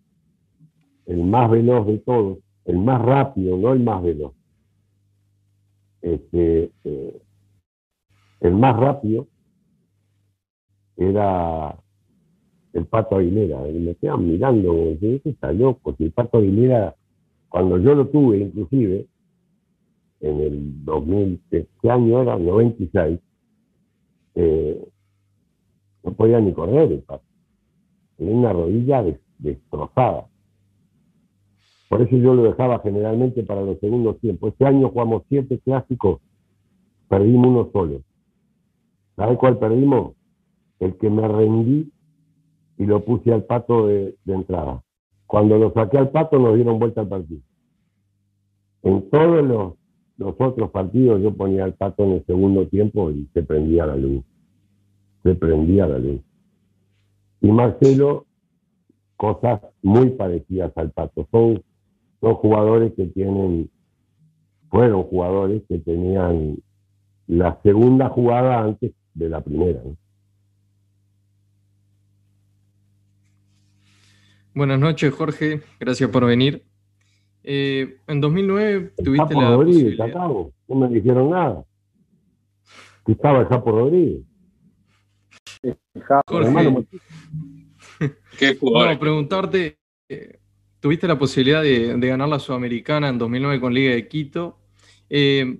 [1.06, 4.34] el más veloz de todos, el más rápido, no el más veloz.
[6.02, 7.22] Este, eh,
[8.40, 9.28] el más rápido
[10.98, 11.78] era
[12.74, 13.70] el Pato Aguilera.
[13.70, 15.96] Y me quedan mirando, diciendo, "Este está loco.
[15.98, 16.96] Si el Pato Aguilera,
[17.50, 19.08] cuando yo lo tuve, inclusive,
[20.22, 22.38] en el 2000, ¿qué qué año era?
[22.38, 23.20] 96,
[24.36, 24.88] eh,
[26.04, 27.26] no podía ni correr el Pato.
[28.18, 30.28] Tenía una rodilla des- destrozada.
[31.90, 34.54] Por eso yo lo dejaba generalmente para los segundos tiempos.
[34.54, 36.22] Este año jugamos siete clásicos,
[37.10, 38.02] perdimos uno solo.
[39.16, 40.15] ¿Sabe cuál perdimos?
[40.80, 41.92] El que me rendí
[42.78, 44.84] y lo puse al pato de, entrada.
[45.28, 47.42] Cuando lo saqué al pato nos dieron vuelta al partido.
[48.84, 53.44] En todos los, otros partidos yo ponía al pato en el segundo tiempo y se
[53.44, 54.24] prendía la luz.
[55.24, 56.22] Se prendía la luz.
[57.42, 58.26] Y Marcelo,
[59.18, 61.28] cosas muy parecidas al pato.
[61.32, 61.64] Son,
[62.22, 63.70] son jugadores que tienen,
[64.70, 66.58] fueron jugadores que tenían
[67.28, 69.82] la segunda jugada antes de la primera.
[74.56, 75.62] Buenas noches, Jorge.
[75.82, 76.64] Gracias por venir.
[77.44, 80.54] Eh, en 2009 Está tuviste por la Rodríguez, acabo.
[80.70, 81.66] No me dijeron nada.
[83.06, 84.22] estaba el Japo Rodríguez.
[86.26, 86.86] Jorge, Hermano.
[88.40, 89.78] Qué bueno, preguntarte,
[90.08, 90.40] eh,
[90.80, 94.58] tuviste la posibilidad de, de ganar la Sudamericana en 2009 con Liga de Quito.
[95.10, 95.60] Eh,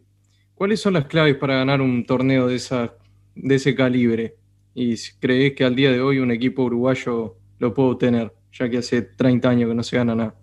[0.54, 2.96] ¿Cuáles son las claves para ganar un torneo de, esa,
[3.36, 4.38] de ese calibre?
[4.74, 8.70] ¿Y si crees que al día de hoy un equipo uruguayo lo puede obtener, ya
[8.70, 10.36] que hace 30 años que no se gana nada?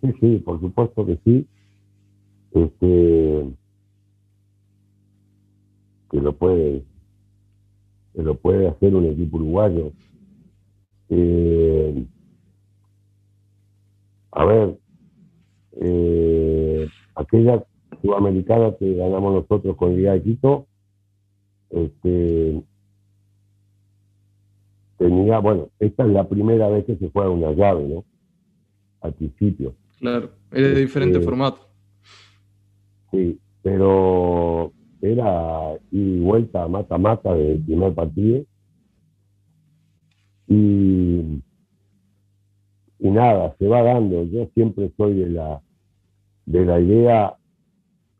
[0.00, 1.46] Sí, sí, por supuesto que sí.
[2.52, 3.46] Este,
[6.10, 6.84] que lo puede,
[8.14, 9.92] que lo puede hacer un equipo uruguayo.
[11.08, 12.06] Eh,
[14.32, 14.78] a ver,
[15.80, 17.64] eh, aquella
[18.00, 20.66] sudamericana que ganamos nosotros con Liga de Quito,
[21.70, 22.62] este,
[25.02, 28.04] tenía, bueno, esta es la primera vez que se juega una llave, ¿no?
[29.00, 29.74] Al principio.
[29.98, 31.68] Claro, es de diferente Este, formato.
[33.10, 38.44] Sí, pero era y vuelta mata-mata desde el primer partido.
[40.46, 41.42] Y,
[42.98, 44.24] y nada, se va dando.
[44.24, 45.60] Yo siempre soy de la,
[46.46, 47.36] de la idea,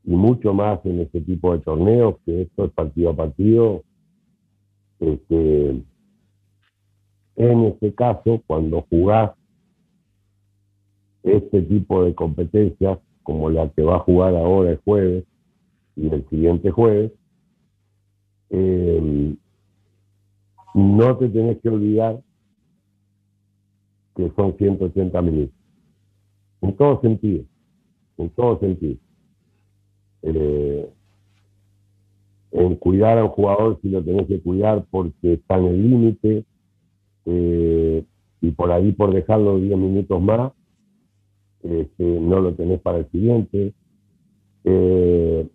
[0.05, 3.85] y mucho más en este tipo de torneos, que esto es partido a partido.
[4.99, 5.83] Este,
[7.37, 9.33] en este caso, cuando jugás
[11.23, 15.25] este tipo de competencias, como la que va a jugar ahora el jueves
[15.97, 17.13] y el siguiente jueves,
[18.51, 19.35] eh,
[20.75, 22.21] no te tenés que olvidar
[24.17, 25.55] que son 180 minutos.
[26.61, 27.45] En todo sentido,
[28.19, 28.97] en todo sentido.
[30.23, 30.91] Eh,
[32.53, 36.45] en cuidar a un jugador si lo tenés que cuidar porque está en el límite
[37.27, 38.05] eh,
[38.41, 40.53] y por ahí por dejarlo 10 minutos más
[41.63, 43.73] este, no lo tenés para el siguiente.
[44.65, 45.49] Eh,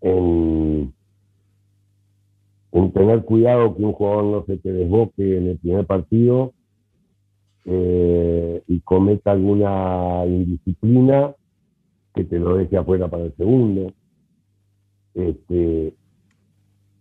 [0.00, 0.92] en,
[2.72, 6.52] en tener cuidado que un jugador no se te desboque en el primer partido
[7.64, 11.34] eh, y cometa alguna indisciplina
[12.14, 13.92] que te lo deje afuera para el segundo.
[15.14, 15.94] Este,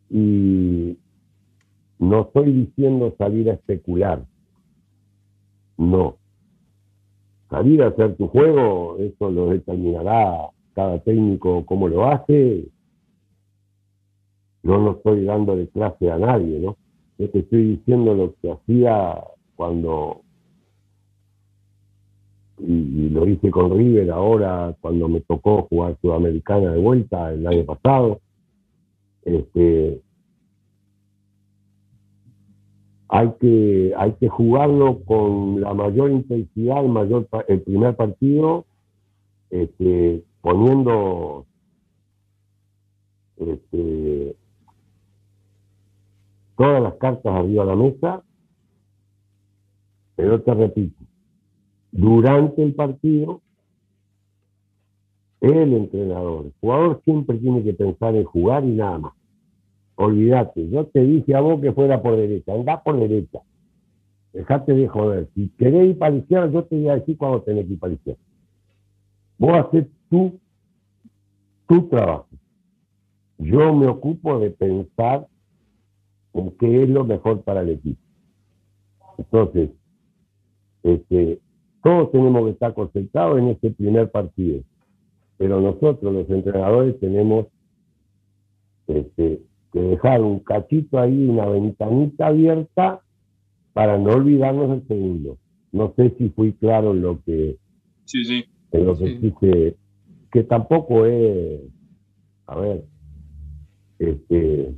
[0.09, 0.97] y
[2.09, 4.25] no estoy diciendo salir a especular,
[5.77, 6.17] no
[7.53, 12.67] salir a hacer tu juego, eso lo determinará cada técnico cómo lo hace.
[14.63, 16.77] No no estoy dando de clase a nadie, ¿no?
[17.19, 19.23] Yo te estoy diciendo lo que hacía
[19.55, 20.21] cuando,
[22.57, 27.45] y, y lo hice con River ahora, cuando me tocó jugar Sudamericana de vuelta el
[27.45, 28.19] año pasado.
[29.21, 30.01] Este,
[33.15, 38.65] hay que, hay que jugarlo con la mayor intensidad, el, mayor, el primer partido,
[39.51, 41.45] este, poniendo
[43.37, 44.35] este,
[46.57, 48.23] todas las cartas arriba de la mesa,
[50.15, 51.03] pero te repito,
[51.91, 53.41] durante el partido,
[55.39, 59.13] el entrenador, el jugador siempre tiene que pensar en jugar y nada más.
[59.95, 63.39] Olvídate, yo te dije a vos que fuera por derecha, anda por derecha.
[64.33, 65.29] Dejate de joder.
[65.35, 67.93] Si querés ir para la yo te voy a decir cuando tenés que ir para
[67.93, 68.15] la.
[69.37, 70.39] Vos haces tu,
[71.67, 72.27] tu trabajo.
[73.37, 75.27] Yo me ocupo de pensar
[76.33, 78.01] en qué es lo mejor para el equipo.
[79.17, 79.69] Entonces,
[80.81, 81.39] este,
[81.83, 84.63] todos tenemos que estar concentrados en este primer partido.
[85.37, 87.47] Pero nosotros, los entrenadores, tenemos
[88.87, 89.41] este,
[89.73, 93.01] que dejar un cachito ahí, una ventanita abierta
[93.73, 95.37] para no olvidarnos del segundo.
[95.71, 97.57] No sé si fui claro en lo que,
[98.05, 98.45] Sí, sí.
[98.71, 99.19] en lo que Sí.
[99.19, 99.75] quise,
[100.31, 101.61] que tampoco es,
[102.45, 102.83] a ver,
[103.99, 104.75] este,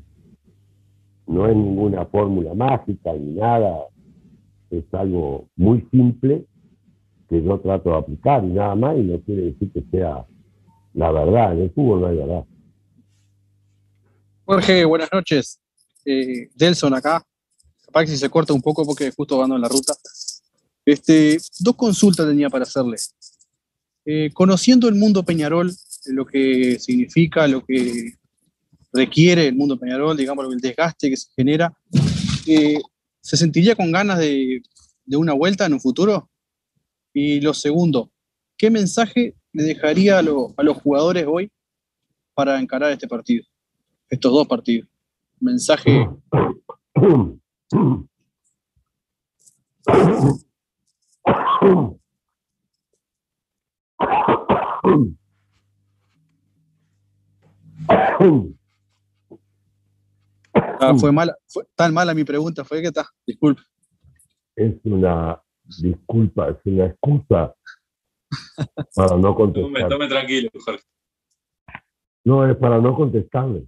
[1.27, 3.85] no es ninguna fórmula mágica ni nada,
[4.69, 6.45] es algo muy simple
[7.27, 10.25] que yo trato de aplicar y nada más, y no quiere decir que sea
[10.93, 12.45] la verdad, en el fútbol no hay verdad.
[14.45, 15.59] Jorge, buenas noches.
[16.05, 17.23] Eh, Delson acá.
[17.85, 19.93] Capaz que si se corta un poco porque justo ando en la ruta.
[20.85, 22.97] Este, dos consultas tenía para hacerle.
[24.05, 25.71] Eh, conociendo el mundo Peñarol,
[26.07, 28.13] lo que significa, lo que
[28.93, 31.73] requiere el mundo Peñarol, digamos, el desgaste que se genera,
[32.45, 32.79] eh,
[33.21, 34.61] ¿se sentiría con ganas de,
[35.05, 36.29] de una vuelta en un futuro?
[37.13, 38.11] Y lo segundo,
[38.57, 41.49] ¿qué mensaje le dejaría a, lo- a los jugadores hoy
[42.35, 43.43] para encarar este partido?
[44.10, 44.88] Estos dos partidos.
[45.39, 46.08] Mensaje
[60.80, 63.62] Ah, fue mala, fue tan mala mi pregunta, fue que está, disculpe.
[64.56, 65.41] Es una
[65.82, 67.56] disculpa, es una excusa
[68.95, 69.89] para no Tome, contestar.
[69.89, 70.84] tome tranquilo, Jorge.
[72.24, 73.68] No, es para no contestarle.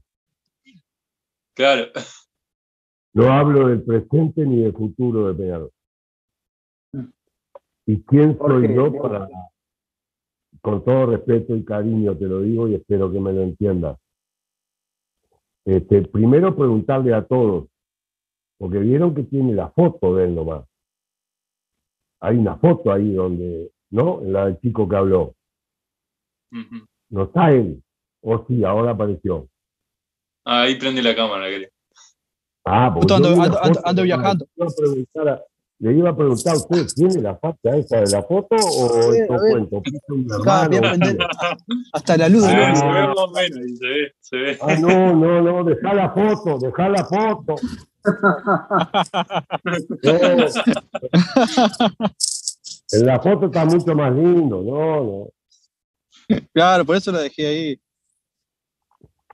[1.58, 1.88] Claro.
[3.14, 5.72] No hablo del presente ni del futuro de Peñarol.
[7.88, 9.28] ¿Y quién soy yo para,
[10.62, 13.98] con todo respeto y cariño te lo digo y espero que me lo entiendas?
[15.66, 17.68] Este, primero preguntarle a todos,
[18.60, 20.64] porque vieron que tiene la foto de él nomás.
[22.20, 24.22] Hay una foto ahí donde, ¿no?
[24.22, 25.34] La del chico que habló.
[27.10, 27.82] No está él.
[28.22, 29.48] O sí, ahora apareció.
[30.50, 31.70] Ah, Ahí prende la cámara, creo.
[32.64, 34.46] Ah, porque ando- la ando- ando- foto, ando le viajando.
[34.56, 34.66] iba
[35.34, 35.42] a
[35.80, 39.22] Le iba a preguntar a usted, ¿tiene la facha esa de la foto o ver,
[39.22, 39.82] esto cuento?
[41.94, 42.76] Hasta la luz de Se ve, Ah.
[42.76, 44.58] se ve más menos, se ve, se ve.
[44.62, 47.56] Ah, no, no, no, deja la foto, deja la foto.
[52.92, 55.28] En la foto está mucho más lindo, no, no.
[56.54, 57.80] Claro, por eso lo dejé ahí.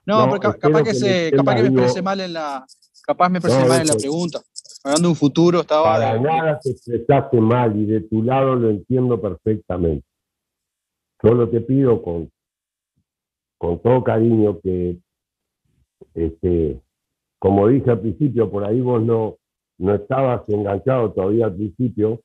[0.05, 2.65] No, No, pero capaz que, se, me capaz que me expresé mal en la,
[3.05, 4.41] capaz me expresé No, mal en la pregunta.
[4.83, 8.55] Hablando de un futuro, estaba Para de- nada te expresaste mal y de tu lado
[8.55, 10.05] lo entiendo perfectamente.
[11.21, 12.29] Solo te pido con,
[13.57, 14.99] con todo cariño que,
[16.13, 16.81] este,
[17.39, 19.37] como dije al principio, por ahí vos no,
[19.77, 22.21] no estabas enganchado todavía al principio,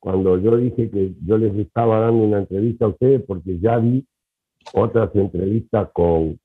[0.00, 4.06] cuando yo dije que yo les estaba dando una entrevista a ustedes porque ya vi
[4.74, 6.38] otras entrevistas con,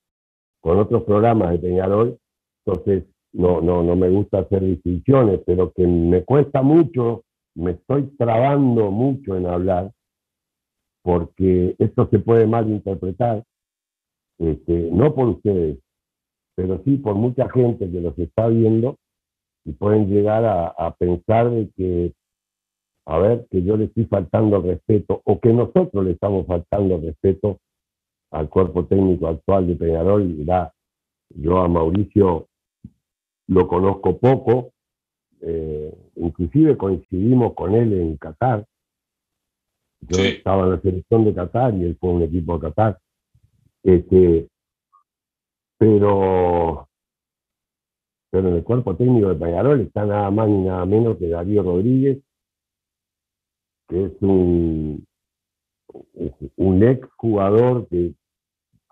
[0.62, 2.18] con otros programas de Peñarol,
[2.64, 8.04] entonces no, no, no me gusta hacer distinciones, pero que me cuesta mucho, me estoy
[8.16, 9.92] trabando mucho en hablar,
[11.02, 13.42] porque esto se puede malinterpretar,
[14.38, 15.78] este, no por ustedes,
[16.54, 18.96] pero sí por mucha gente que los está viendo
[19.64, 22.12] y pueden llegar a, a pensar de que,
[23.06, 27.58] a ver, que yo le estoy faltando respeto o que nosotros le estamos faltando respeto
[28.32, 30.44] al cuerpo técnico actual de Peñarol.
[31.34, 32.48] Yo a Mauricio
[33.48, 34.72] lo conozco poco,
[35.40, 38.66] eh, inclusive coincidimos con él en Qatar.
[40.00, 40.22] Yo Sí.
[40.28, 42.98] estaba en la selección de Qatar y él fue un equipo de Qatar.
[43.82, 44.48] Este,
[45.78, 46.88] pero,
[48.30, 51.62] pero en el cuerpo técnico de Peñarol está nada más ni nada menos que Darío
[51.62, 52.18] Rodríguez,
[53.88, 55.04] que es un,
[56.56, 58.14] un ex jugador que,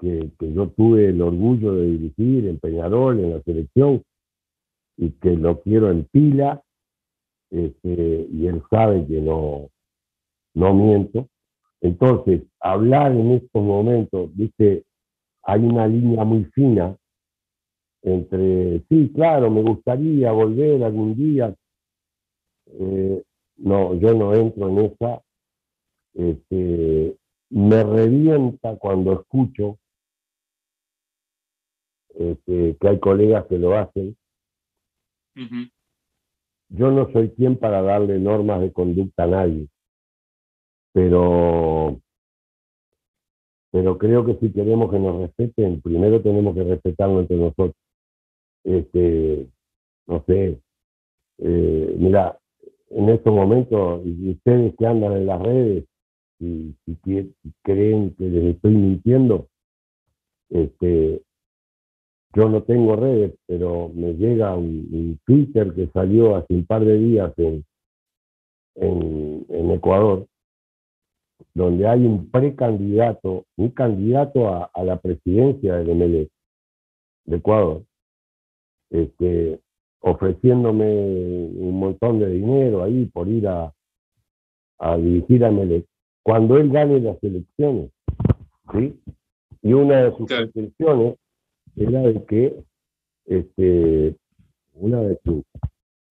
[0.00, 4.02] que, que yo tuve el orgullo de dirigir en Peñarol, en la selección,
[4.96, 6.62] y que lo quiero en pila,
[7.50, 9.68] este, y él sabe que no,
[10.54, 11.28] no miento.
[11.80, 14.84] Entonces, hablar en estos momentos, viste,
[15.42, 16.96] hay una línea muy fina
[18.02, 21.54] entre, sí, claro, me gustaría volver algún día.
[22.66, 23.22] Eh,
[23.56, 25.22] no, yo no entro en esa.
[26.14, 27.16] Este,
[27.50, 29.79] me revienta cuando escucho
[32.14, 34.16] este, que hay colegas que lo hacen.
[35.36, 35.70] Ujú.
[36.70, 39.66] Yo no soy quien para darle normas de conducta a nadie,
[40.92, 42.00] pero,
[43.72, 47.74] pero creo que si queremos que nos respeten, primero tenemos que respetarnos entre nosotros.
[48.62, 49.48] Este,
[50.06, 50.60] no sé,
[51.38, 52.38] eh, mira,
[52.90, 55.84] en estos momentos, y ustedes que andan en las redes,
[56.38, 56.96] si, si
[57.62, 59.48] creen que les estoy mintiendo,
[60.50, 61.22] este,
[62.34, 66.84] yo no tengo redes, pero me llega un, un Twitter que salió hace un par
[66.84, 67.64] de días en,
[68.76, 70.26] en, en Ecuador,
[71.54, 76.30] donde hay un precandidato, un candidato a, a la presidencia del MLE
[77.24, 77.82] de Ecuador,
[78.90, 79.60] este,
[80.00, 83.72] ofreciéndome un montón de dinero ahí por ir a,
[84.78, 85.84] a dirigir a MLE,
[86.22, 87.90] cuando él gane las elecciones.
[88.72, 89.00] ¿sí?
[89.62, 90.28] Y una de sus
[90.78, 91.16] Claro.
[91.80, 92.62] Era de que
[93.26, 94.16] este,
[94.74, 95.42] una de sus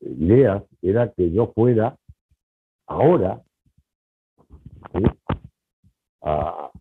[0.01, 1.95] ideas era que yo fuera
[2.87, 3.41] ahora
[4.93, 5.03] ¿sí?
[6.21, 6.71] a,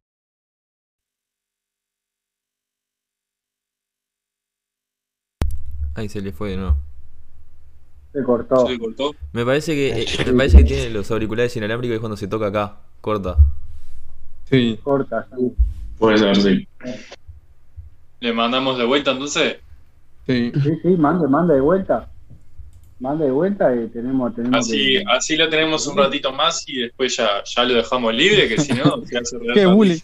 [5.94, 6.76] Ahí se le fue de nuevo.
[8.12, 8.68] Se cortó.
[8.68, 9.10] Se cortó.
[9.32, 12.46] Me parece que, eh, me parece que tiene los auriculares inalámbricos y cuando se toca
[12.46, 12.76] acá.
[13.00, 13.36] Corta.
[14.44, 14.78] Sí.
[14.84, 15.52] Corta, sí.
[15.98, 16.68] Puede ser, sí.
[18.20, 19.56] Le mandamos de vuelta entonces.
[20.26, 20.52] Sí.
[20.62, 22.10] Sí, sí, mande, manda de vuelta.
[23.00, 26.80] Manda de vuelta y tenemos, tenemos Así, que- así lo tenemos un ratito más y
[26.80, 30.00] después ya, ya lo dejamos libre, que si no, se hace Qué bullying.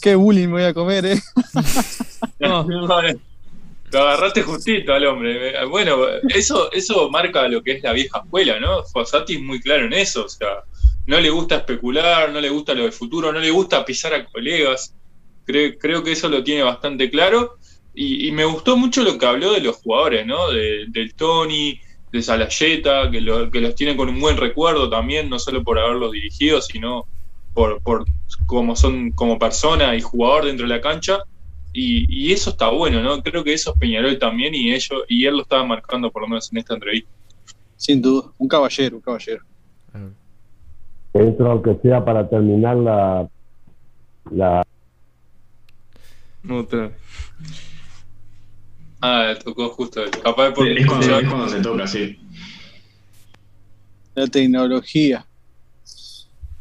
[0.00, 1.20] Qué bullying me voy a comer, eh.
[2.38, 3.18] No, vale.
[3.92, 5.52] Lo agarraste justito al hombre.
[5.66, 5.96] Bueno,
[6.28, 8.84] eso, eso marca lo que es la vieja escuela, ¿no?
[8.84, 10.24] Fossati es muy claro en eso.
[10.24, 10.48] O sea,
[11.06, 14.24] no le gusta especular, no le gusta lo de futuro, no le gusta pisar a
[14.24, 14.94] colegas.
[15.44, 17.56] Creo, creo que eso lo tiene bastante claro.
[17.94, 20.50] Y, me gustó mucho lo que habló de los jugadores, ¿no?
[20.50, 21.80] De, del Tony,
[22.12, 25.78] de Salayeta, que, lo, que los tiene con un buen recuerdo también, no solo por
[25.78, 27.06] haberlos dirigido, sino
[27.52, 28.04] por, por
[28.46, 31.18] cómo son como persona y jugador dentro de la cancha.
[31.72, 33.22] Y, eso está bueno, ¿no?
[33.22, 36.28] Creo que eso es Peñarol también y, ellos, y él lo estaba marcando por lo
[36.28, 37.10] menos en esta entrevista.
[37.76, 39.44] Sin duda, un caballero, un caballero.
[41.14, 43.28] Entro aunque sea para terminar la...
[44.30, 44.66] la...
[46.48, 46.92] Otra.
[49.00, 50.02] Ah, tocó justo.
[50.22, 52.18] Capaz es, cuando, es cuando se toca, sí.
[54.14, 55.26] La tecnología.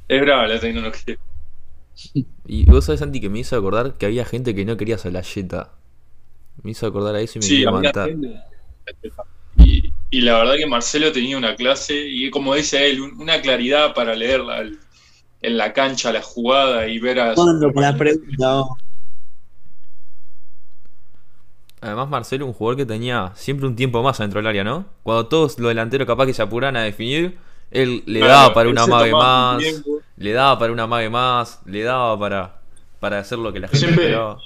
[0.07, 1.17] Es brava la tecnología.
[2.47, 5.73] Y vos sabés, Santi, que me hizo acordar que había gente que no quería Salayeta.
[6.63, 8.09] Me hizo acordar a eso y me sí, matar.
[9.57, 13.93] Y, y, la verdad que Marcelo tenía una clase y como dice él, una claridad
[13.93, 14.63] para leerla
[15.41, 17.35] en la cancha, la jugada y ver a...
[17.35, 18.63] la pregunta,
[21.81, 24.85] Además, Marcelo, un jugador que tenía siempre un tiempo más adentro del área, ¿no?
[25.03, 27.37] Cuando todos los delanteros capaz que se apuran a definir,
[27.71, 29.63] él le daba para una mague más,
[30.17, 32.59] le daba para una mague más, le daba para,
[32.99, 34.37] para hacer lo que la gente siempre, Lo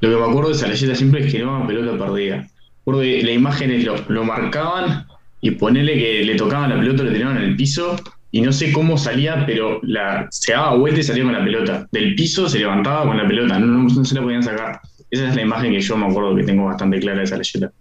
[0.00, 2.46] que me acuerdo de Salayeta siempre es que no pelota perdida.
[2.78, 5.06] Recuerdo que la imagen es lo, lo marcaban
[5.40, 7.96] y ponerle que le tocaban la pelota, le tiraban en el piso
[8.30, 11.88] y no sé cómo salía, pero la, se daba vuelta y salía con la pelota.
[11.90, 14.80] Del piso se levantaba con la pelota, no, no se la podían sacar.
[15.14, 17.72] Esa es la imagen que yo me acuerdo que tengo bastante clara de esa leyenda.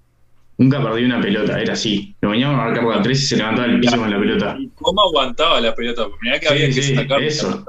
[0.59, 2.15] Nunca perdí una pelota, era así.
[2.21, 4.55] Lo veníamos a marcar por 3 y se levantaba el piso con la pelota.
[4.59, 6.07] ¿Y cómo aguantaba la pelota?
[6.07, 7.65] Porque que había que sacar eso.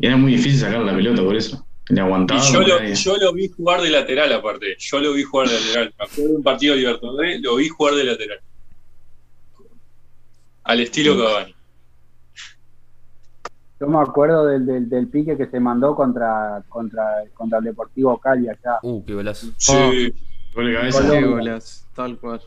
[0.00, 1.66] Era muy difícil sacar la pelota por eso.
[1.88, 2.40] Le aguantaba.
[2.40, 4.76] Y yo, lo, yo lo, vi jugar de lateral aparte.
[4.78, 5.94] Yo lo vi jugar de lateral.
[5.98, 8.40] Me acuerdo de un partido de Libertadores, lo vi jugar de lateral.
[10.62, 11.57] Al estilo Cavani.
[13.80, 18.48] Yo me acuerdo del, del, pique que se mandó contra, contra, contra el Deportivo Cali
[18.48, 18.80] acá.
[18.82, 19.46] Uh, qué golazo.
[19.56, 20.12] Sí,
[20.56, 21.58] oh,
[21.94, 22.40] tal cual.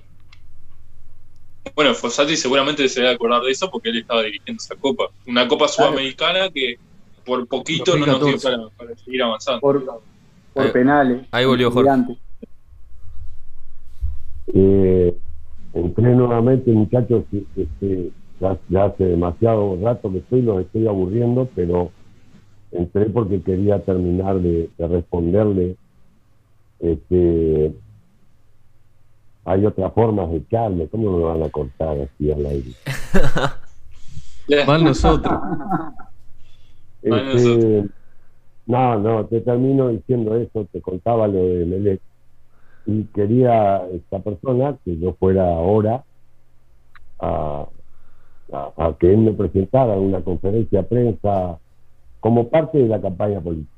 [1.74, 5.06] Bueno, Fossati seguramente se debe acordar de eso porque él estaba dirigiendo esa copa.
[5.26, 6.78] Una copa sudamericana que
[7.26, 9.62] por poquito no nos dio para, para, seguir avanzando.
[9.62, 10.02] Por,
[10.54, 11.26] por penales.
[11.32, 12.18] Ahí volvió Jorge.
[14.54, 15.18] Eh,
[15.74, 17.24] entré nuevamente, muchachos.
[17.56, 18.12] Este,
[18.70, 21.92] ya, hace demasiado rato que estoy, los estoy aburriendo, pero
[22.72, 25.76] entré porque quería terminar de, responderle.
[26.80, 27.74] Este,
[29.46, 32.72] hay otras formas de echarme, ¿cómo me van a cortar así al aire?
[34.68, 35.40] Van nosotros.
[37.02, 37.86] Este,
[38.66, 42.02] no, no, te termino diciendo eso, te contaba lo de Melec.
[42.86, 46.04] Y quería esta persona que yo fuera ahora
[47.20, 47.68] a,
[48.52, 51.60] a, que él me presentara en una conferencia de prensa
[52.20, 53.72] como parte de la campaña política.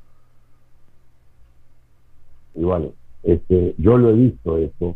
[2.56, 2.92] Y bueno,
[3.24, 4.96] este, yo lo he visto eso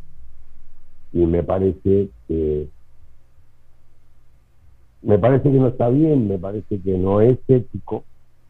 [1.14, 2.68] y me parece que
[5.02, 8.04] me parece que no está bien, me parece que no es ético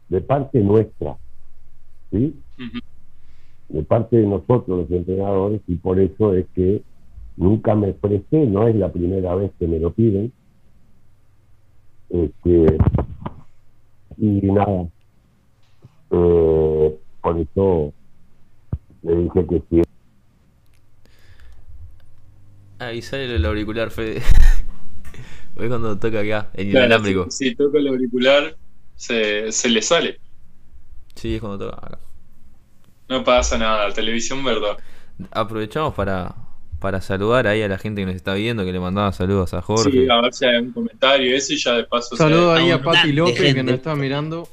[0.08, 1.16] de parte nuestra,
[2.10, 2.34] ¿sí?
[3.68, 6.82] De parte de nosotros los entrenadores y por eso es que
[7.36, 10.32] nunca me expresé, no es la primera vez que me lo piden,
[12.10, 12.78] este,
[14.16, 14.88] y nada,
[16.10, 17.92] eh, por eso
[19.02, 19.82] le dije que sí.
[22.78, 24.22] Ahí sale el auricular, Fede.
[25.56, 27.30] Hoy cuando toca acá, el inalámbrico.
[27.30, 28.56] Si, toca el auricular,
[28.94, 30.20] se, se le sale.
[31.14, 31.98] Sí, es cuando toca acá.
[33.08, 34.78] No pasa nada, televisión verdad.
[35.32, 36.34] Aprovechamos para,
[36.78, 39.62] para saludar ahí a la gente que nos está viendo, que le mandaba saludos a
[39.62, 39.90] Jorge.
[39.90, 42.16] Sí, a ver si hay un comentario ese ya de paso.
[42.16, 44.48] Saludos ahí a Pati López que nos está mirando.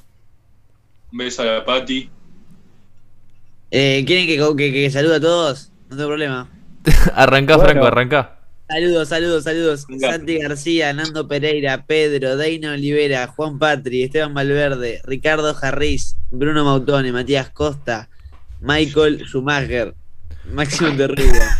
[1.11, 2.09] Un beso a la Pati.
[3.71, 5.71] Eh, ¿Quieren que, que, salude a todos?
[5.89, 6.49] No tengo problema.
[7.13, 8.39] arrancá, Franco, arrancá.
[8.67, 9.85] Saludos, saludos, saludos.
[9.99, 17.11] Santi García, Nando Pereira, Pedro, Deino Olivera, Juan Patri, Esteban Valverde, Ricardo Jarriz, Bruno Mautone,
[17.11, 18.09] Matías Costa,
[18.61, 19.93] Michael Schumacher,
[20.51, 21.57] Máximo Terriba.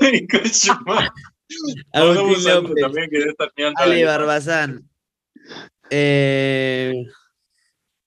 [1.92, 2.74] Agustín López.
[2.80, 3.34] También que
[3.76, 4.88] Ale Barbazán.
[5.90, 6.92] Eh,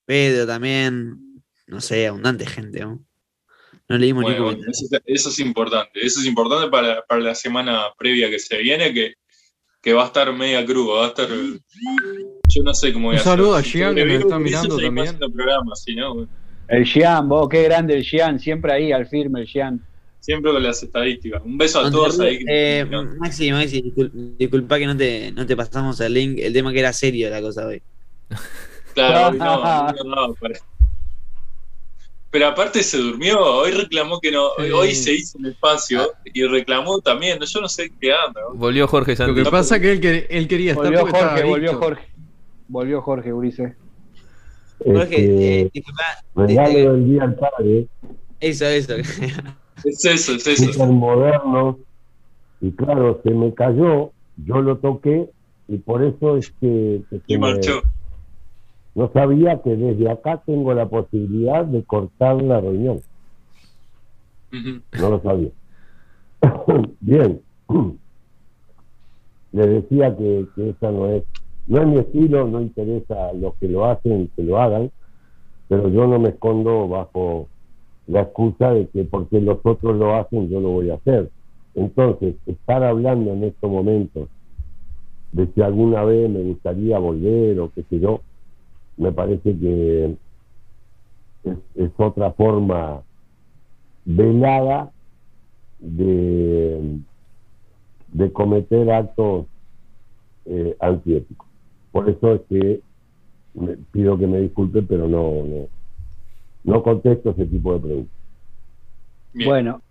[0.05, 1.43] Pedro también.
[1.67, 2.79] No sé, abundante gente.
[2.81, 3.03] ¿no?
[3.89, 6.05] No leímos bueno, eso, eso, es importante.
[6.05, 9.15] Eso es importante para, para, la semana previa que se viene, que,
[9.81, 10.99] que va a estar media cruda.
[10.99, 11.27] Va a estar.
[11.29, 15.19] Yo no sé cómo voy a Un saludo a Gian que nos está mirando también.
[16.69, 18.39] El Gian, vos, qué grande el Gian.
[18.39, 19.85] Siempre ahí al firme el Gian.
[20.23, 21.41] Siempre con las estadísticas.
[21.43, 22.39] Un beso a todos ahí.
[22.47, 22.85] Eh,
[23.19, 26.39] Maxi, Maxi, discul- disculpa que no te, no te pasamos el link.
[26.39, 27.81] El tema que era serio la cosa hoy.
[28.93, 30.59] Claro, hoy no, no para-
[32.31, 36.41] Pero aparte se durmió, hoy reclamó que no, hoy- hoy se hizo un espacio y
[36.45, 38.39] reclamó también, yo no sé qué anda.
[38.47, 38.55] ¿no?
[38.55, 39.43] Volvió Jorge Lo Santi.
[39.43, 41.73] que pasa es que él, que- él quería estar Volvió porque estaba Jorge, volvió.
[41.79, 42.07] Jorge.
[42.69, 43.73] Volvió Jorge, Ulises.
[44.85, 46.03] Jorge, Este, eh, disculpa.
[46.35, 47.87] regalo este, del día al padre,
[48.39, 48.93] Eso, eso.
[49.83, 50.71] Es eso, es eso.
[50.73, 51.77] súper modernos,
[52.61, 55.29] y claro, se me cayó, yo lo toqué,
[55.67, 57.81] y por eso es que, que se Y me- marchó.
[58.95, 63.01] no sabía que desde acá tengo la posibilidad de cortar la reunión.
[64.51, 65.49] No lo sabía.
[66.99, 67.41] Bien.
[69.51, 71.23] Le decía que, que esa no es,
[71.67, 74.89] no es mi estilo, no interesa a los que lo hacen que lo hagan,
[75.67, 77.47] pero yo no me escondo bajo
[78.07, 81.31] la excusa de que porque los otros lo hacen yo lo voy a hacer.
[81.75, 84.29] Entonces, estar hablando en estos momentos
[85.31, 88.21] de si alguna vez me gustaría volver o qué sé yo,
[88.97, 90.17] me parece que
[91.43, 93.03] es, es otra forma
[94.05, 94.91] velada
[95.79, 96.99] de,
[98.09, 99.47] de cometer actos
[100.45, 101.47] eh, antiéticos.
[101.91, 102.81] Por eso es que
[103.53, 105.67] me- pido que me disculpen, pero no, no,
[106.63, 108.15] no contesto ese tipo de preguntas.
[109.33, 109.49] Bien.
[109.49, 109.81] Bueno,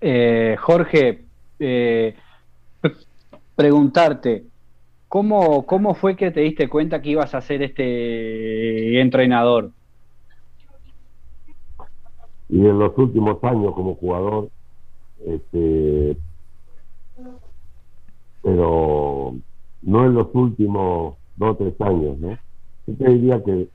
[0.00, 1.26] eh, Jorge,
[1.58, 2.14] eh,
[2.80, 2.92] pre-
[3.54, 4.46] preguntarte,
[5.08, 9.72] ¿cómo, ¿cómo fue que te diste cuenta que ibas a ser este entrenador?
[12.48, 14.50] Y en los últimos años como jugador,
[15.24, 16.16] este,
[18.42, 19.36] pero
[19.82, 22.36] no en los últimos dos o tres años, ¿no?
[22.86, 23.68] Yo te diría que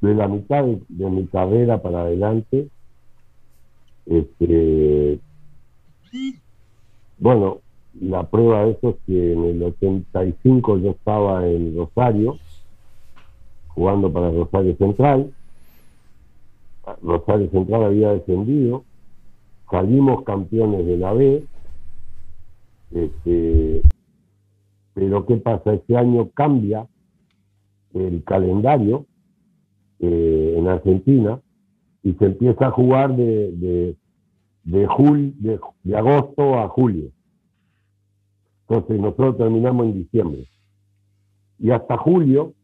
[0.00, 2.68] de la mitad de, mi carrera para adelante,
[4.06, 5.18] este,
[7.18, 7.58] bueno,
[8.00, 12.38] la prueba de eso es que en el 85 yo estaba en Rosario,
[13.68, 15.32] jugando para Rosario Central,
[17.02, 18.84] Rosario Central había descendido,
[19.70, 21.44] salimos campeones de la B,
[22.92, 23.82] este,
[24.94, 25.74] pero ¿qué pasa?
[25.74, 26.86] Este año cambia
[27.92, 29.06] el calendario
[30.00, 31.40] eh, en Argentina
[32.02, 33.96] y se empieza a jugar de, de,
[34.64, 37.10] de, jul- de, agosto a julio.
[38.68, 40.48] Entonces nosotros terminamos en diciembre.
[41.58, 42.54] Y hasta julio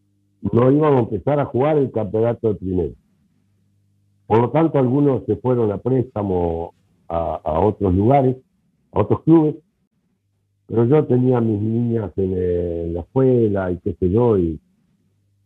[0.52, 2.94] no íbamos a empezar a jugar el campeonato de primero.
[4.26, 6.74] Por lo tanto, algunos se fueron a préstamo
[7.08, 8.36] a, a otros lugares,
[8.92, 9.56] a otros clubes,
[10.66, 14.58] pero yo tenía mis niñas en, eh, en la escuela y qué sé yo, y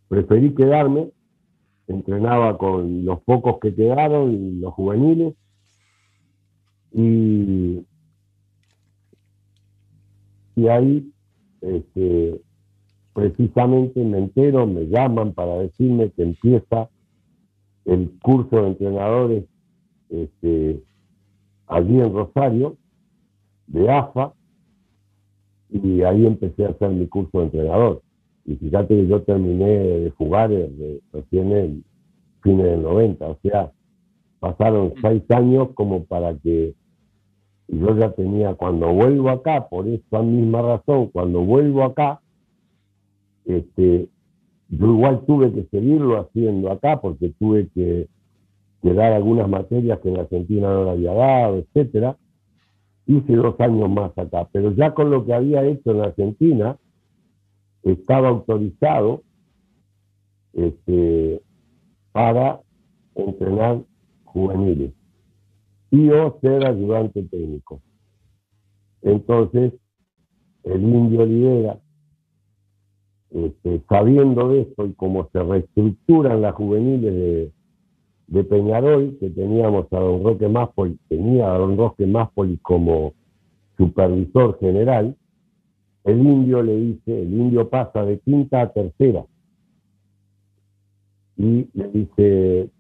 [0.09, 1.11] preferí quedarme,
[1.89, 5.34] entrenaba con los pocos que quedaron los juveniles,
[6.93, 7.84] y,
[10.55, 11.12] y ahí
[11.61, 12.41] este,
[13.12, 16.89] precisamente me entero, me llaman para decirme que empieza
[17.84, 19.45] el curso de entrenadores
[20.09, 20.82] este,
[21.66, 22.76] allí en Rosario,
[23.66, 24.32] de AFA,
[25.70, 28.03] y ahí empecé a hacer mi curso de entrenador.
[28.47, 31.84] Y fíjate que yo terminé de jugar eh, de- recién en
[32.42, 33.72] fines del 90, o sea,
[34.40, 36.74] pasaron seis años como para que
[37.68, 42.20] yo ya tenía, cuando vuelvo acá, por esa misma razón, cuando vuelvo acá,
[43.44, 44.09] este,
[44.68, 48.09] yo igual tuve que seguirlo haciendo acá porque tuve que,
[48.82, 52.16] que dar algunas materias que en Argentina no le había dado, etcétera.
[53.07, 56.78] Hice dos años más acá, pero ya con lo que había hecho en Argentina,
[57.93, 59.22] estaba autorizado
[60.53, 61.41] este,
[62.12, 62.61] para
[63.14, 63.82] entrenar
[64.24, 64.93] juveniles
[65.91, 67.80] y o ser ayudante técnico.
[69.03, 69.72] Entonces,
[70.64, 71.78] el indio Olivera,
[73.30, 77.53] este, sabiendo de esto y cómo se reestructuran las juveniles de,
[78.26, 83.14] de Peñarol, que teníamos a don Roque Máspoli, tenía a don Roque Máspoli como
[83.76, 85.16] supervisor general,
[86.07, 89.27] el indio le dice, el indio pasa de quinta a tercera.
[91.37, 92.71] Y le dice,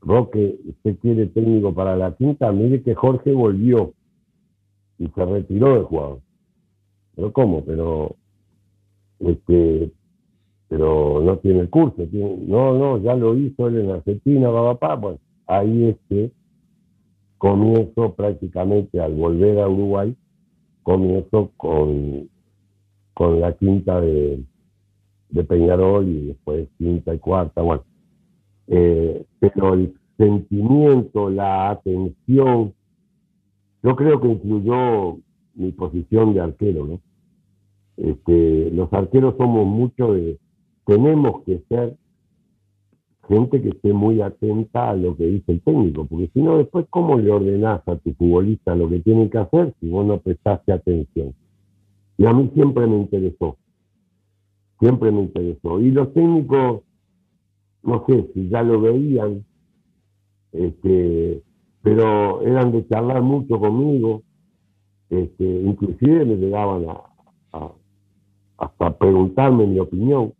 [0.00, 2.52] Roque, ¿usted quiere técnico para la quinta?
[2.52, 3.92] Mire que Jorge volvió
[4.98, 6.20] y se retiró del jugador.
[7.16, 7.64] Pero ¿cómo?
[7.64, 8.14] Pero
[9.18, 9.90] este
[10.68, 12.06] pero no tiene el curso.
[12.12, 16.32] no, no, ya lo hizo él en Argentina, papá, Bueno, ahí es que
[17.38, 20.16] comienzo prácticamente al volver a Uruguay,
[20.82, 22.28] comienzo con,
[23.16, 24.44] con la quinta de,
[25.48, 27.82] Peñarol y después quinta y cuarta, bueno.
[28.68, 32.74] Eh, pero el sentimiento, la atención
[33.82, 35.18] yo creo que influyó
[35.54, 37.00] mi posición de arquero, ¿no?
[37.96, 40.38] Este, los arqueros somos mucho de,
[40.84, 41.96] tenemos que ser
[43.28, 46.86] gente que esté muy atenta a lo que dice el técnico, porque si no, después,
[46.90, 50.72] ¿cómo le ordenás a tu futbolista lo que tiene que hacer si vos no prestaste
[50.72, 51.34] atención?
[52.18, 53.58] Y a mí siempre me interesó,
[54.80, 55.80] siempre me interesó.
[55.80, 56.82] Y los técnicos,
[57.82, 59.44] no sé si ya lo veían,
[60.52, 61.42] este,
[61.82, 64.22] pero eran de charlar mucho conmigo,
[65.10, 67.72] este, inclusive me llegaban a,
[68.58, 70.32] hasta preguntarme mi opinión.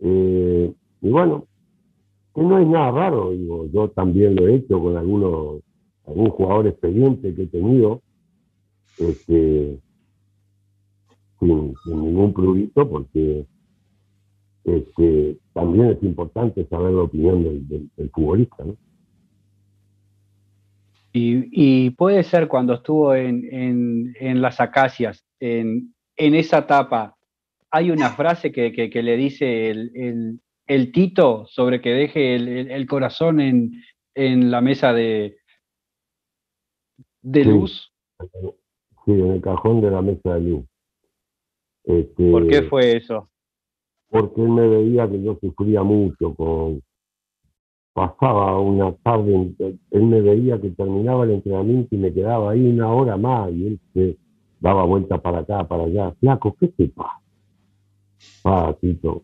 [0.00, 1.46] Eh, y bueno,
[2.34, 5.60] que no es nada raro, digo, yo también lo he hecho con algunos,
[6.06, 8.00] algún jugador que he tenido,
[8.98, 9.78] este,
[11.42, 13.46] sin, ningún prurito, porque
[14.64, 18.64] este, también es importante saber la opinión del, futbolista.
[18.64, 18.76] ¿no?
[21.12, 27.16] Y, puede ser cuando estuvo en, en, las acacias, en, en, esa etapa,
[27.70, 33.40] hay una frase que, que, le dice el, el, Tito sobre que deje el, corazón
[33.40, 35.36] en, la mesa de,
[37.20, 37.92] de luz.
[39.04, 40.64] Sí, en el cajón de la mesa de luz.
[41.84, 43.28] Este, ¿Por qué fue eso?
[44.08, 46.82] Porque él me veía que yo sufría mucho con,
[47.92, 49.54] pasaba una tarde,
[49.90, 53.66] él me veía que terminaba el entrenamiento y me quedaba ahí una hora más y
[53.66, 54.16] él se
[54.60, 56.12] daba vuelta para acá, para allá.
[56.20, 57.20] Flaco, ¿qué te pasa?
[58.44, 59.22] Ah, Tito,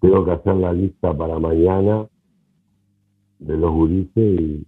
[0.00, 2.06] tengo que hacer la lista para mañana
[3.38, 4.66] de los gurises y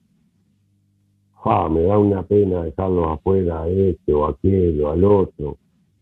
[1.44, 5.58] ah, me da una pena dejarlos afuera a este o aquel o al otro,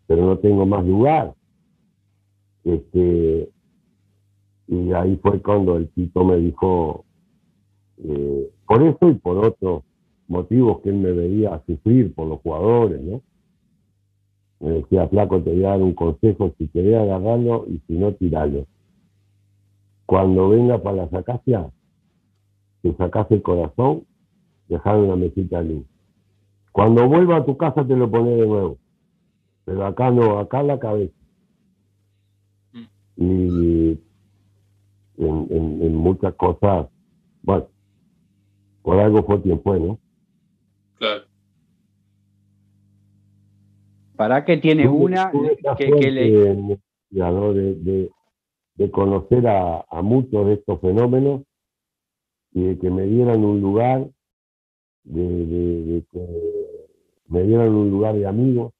[0.08, 1.34] pero no tengo más lugar.
[2.64, 3.50] Este,
[4.66, 7.04] y ahí fue cuando el Tito me dijo,
[7.98, 9.84] eh, por eso y por otros
[10.26, 13.22] motivos que él me veía sufrir por los jugadores, ¿no?
[14.60, 18.12] Me decía, flaco, te voy a dar un consejo, si querés agarrarlo y si no,
[18.14, 18.66] tiralo.
[20.06, 21.70] Cuando venga para la sacacia,
[22.80, 24.04] te sacas el corazón,
[24.68, 25.86] dejar una mesita de luz.
[26.72, 28.78] Cuando vuelva a tu casa te lo pones de nuevo.
[29.68, 31.14] Pero acá no, acá la cabeza.
[32.72, 32.86] Mm.
[33.16, 33.98] Y
[35.18, 36.88] en muchas cosas,
[37.42, 37.68] bueno,
[38.80, 39.98] por algo fue quien fue, ¿no?
[40.94, 41.24] Claro.
[44.16, 45.30] ¿Para qué tiene una
[45.76, 46.30] que, le...
[47.10, 48.10] De,
[48.74, 51.42] de, conocer a, muchos de estos fenómenos
[52.52, 54.08] y de que me dieran un lugar,
[55.04, 56.26] de, que
[57.26, 58.72] me dieran un lugar de amigos.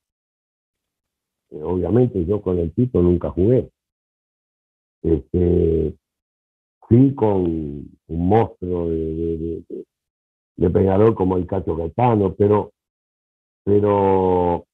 [1.51, 3.71] Eh, obviamente yo con el Tito nunca jugué.
[5.03, 5.95] Este,
[6.89, 9.65] sí con un monstruo de,
[10.73, 12.73] Peñarol como el Cacho Gaetano, pero,
[13.65, 14.67] pero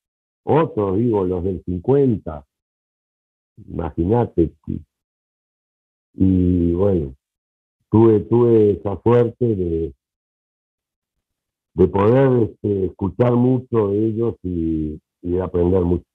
[0.44, 2.46] otros, digo, los del 50,
[3.68, 4.52] imagínate.
[6.14, 7.14] Y bueno,
[7.90, 9.94] tuve, tuve esa suerte de,
[11.74, 16.13] de poder este, escuchar mucho de ellos y, y aprender mucho.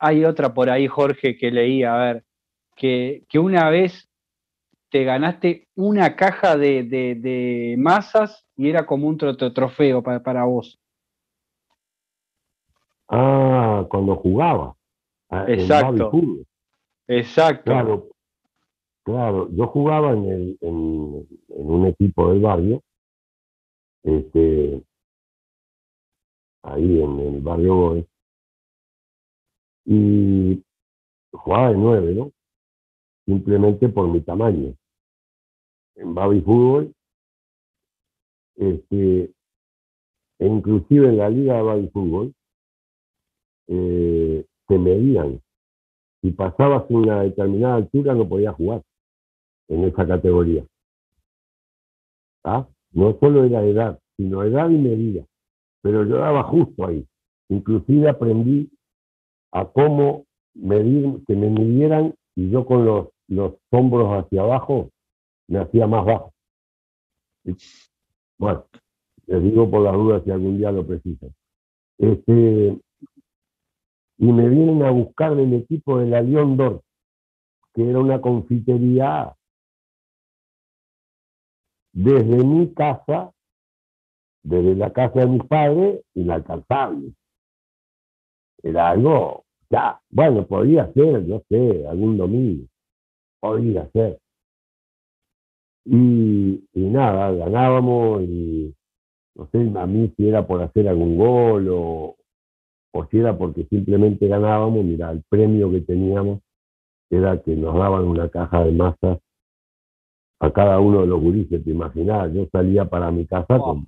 [0.00, 2.24] Hay otra por ahí, Jorge, que leí, a ver,
[2.74, 4.10] que, que una vez
[4.90, 10.78] te ganaste una caja de, masas y era como un trofeo para, para, vos.
[13.08, 14.74] Ah, cuando jugaba.
[15.30, 16.10] Ah, Exacto.
[17.06, 17.64] Exacto.
[17.64, 18.08] Claro,
[19.04, 19.48] claro.
[19.52, 22.82] Yo jugaba en, el, en, un equipo del barrio,
[24.02, 24.82] este,
[26.62, 28.09] ahí en el barrio Goes,
[29.84, 30.62] y
[31.32, 32.32] jugaba de nueve, ¿no?
[33.26, 34.74] Simplemente por mi tamaño
[36.00, 36.94] en Baby Fútbol,
[38.56, 39.32] este,
[40.38, 42.34] e inclusive en la liga de Baby Fútbol,
[43.68, 45.40] eh, se medían.
[46.22, 48.82] Si pasabas una determinada altura no podías jugar
[49.68, 50.64] en esa categoría.
[52.44, 52.66] ¿Ah?
[52.92, 55.24] No solo era edad, sino edad y medida.
[55.82, 57.06] Pero yo daba justo ahí.
[57.48, 58.70] Inclusive aprendí
[59.52, 64.90] a cómo medir, que me midieran y yo con los, los hombros hacia abajo
[65.48, 66.32] me hacía más bajo.
[68.38, 68.64] Bueno,
[69.26, 71.34] les digo por las dudas si algún día lo precisan.
[71.98, 72.80] Este,
[74.18, 76.82] y me vienen a buscar del equipo de la León d'Or,
[77.74, 79.34] que era una confitería
[81.92, 83.32] desde mi casa,
[84.42, 87.12] desde la casa de mis padres, inalcanzable.
[88.62, 92.66] Era algo, ya, bueno, podía ser, yo sé, algún domingo,
[93.40, 94.18] podía ser.
[95.84, 98.74] Y, y nada, ganábamos y
[99.34, 102.16] no sé a mí si era por hacer algún gol o,
[102.92, 106.40] o si era porque simplemente ganábamos, mira, el premio que teníamos
[107.10, 109.18] era que nos daban una caja de masas
[110.40, 113.86] a cada uno de los gurises, te imaginás, yo salía para mi casa con,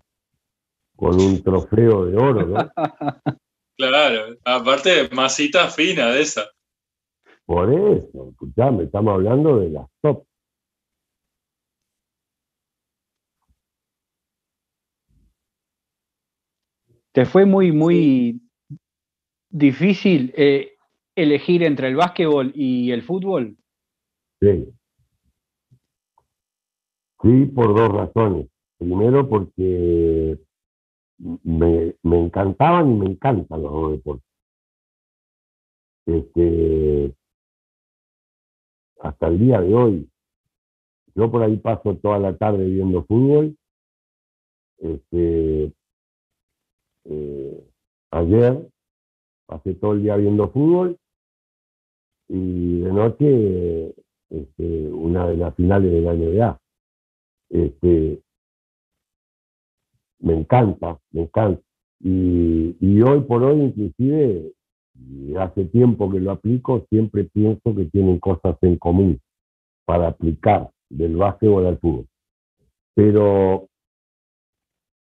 [0.97, 2.57] con un trofeo de oro, ¿no?
[3.77, 6.45] Claro, aparte masita fina de esa.
[7.47, 10.25] Por eso, escuchame, estamos hablando de las top.
[17.12, 18.41] ¿Te fue muy, muy
[19.51, 20.77] difícil eh,
[21.14, 23.57] elegir entre el básquetbol y el fútbol?
[24.41, 24.66] Sí.
[27.23, 28.49] Sí, por dos razones.
[28.79, 30.39] Primero porque
[31.45, 34.27] me, me encantaban y me encantan los deportes.
[36.07, 37.14] Este,
[39.01, 40.11] hasta el día de hoy,
[41.14, 43.57] yo por ahí paso toda la tarde viendo fútbol.
[44.79, 45.73] Este,
[47.05, 47.70] eh,
[48.11, 48.68] ayer
[49.47, 50.99] pasé todo el día viendo fútbol
[52.29, 53.95] y de noche
[54.31, 56.61] este, una de las finales de la NBA.
[57.51, 58.23] Este,
[60.23, 61.61] me encanta, me encanta.
[62.01, 64.53] Y, y hoy por hoy, inclusive,
[65.39, 69.20] hace tiempo que lo aplico, siempre pienso que tienen cosas en común
[69.85, 72.07] para aplicar del básquetbol al fútbol.
[72.95, 73.68] Pero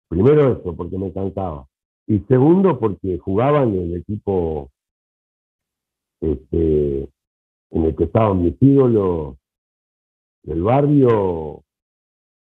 [0.09, 1.67] primero eso, porque me encantaba.
[2.07, 4.71] Y segundo, porque jugaba en el equipo
[6.21, 7.09] este,
[7.71, 9.37] en el que estaban mis ídolos
[10.43, 11.63] del barrio,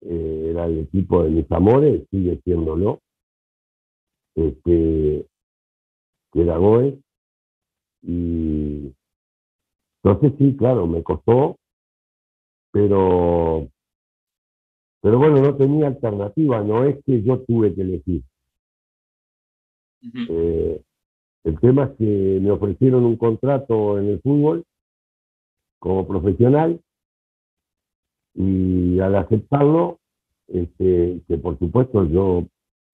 [0.02, 3.00] eh, era el equipo de mis amores, sigue siéndolo,
[4.34, 5.26] este,
[6.32, 6.94] que era Goes.
[8.02, 8.94] Y
[10.02, 11.56] entonces sí, claro, me costó,
[12.70, 13.68] pero,
[15.00, 18.22] pero bueno, no tenía alternativa, no es que yo tuve que elegir.
[20.28, 20.80] Eh,
[21.42, 24.64] el tema es que me ofrecieron un contrato en el fútbol
[25.80, 26.80] como profesional
[28.36, 29.98] y al aceptarlo,
[30.48, 32.46] este, que por supuesto yo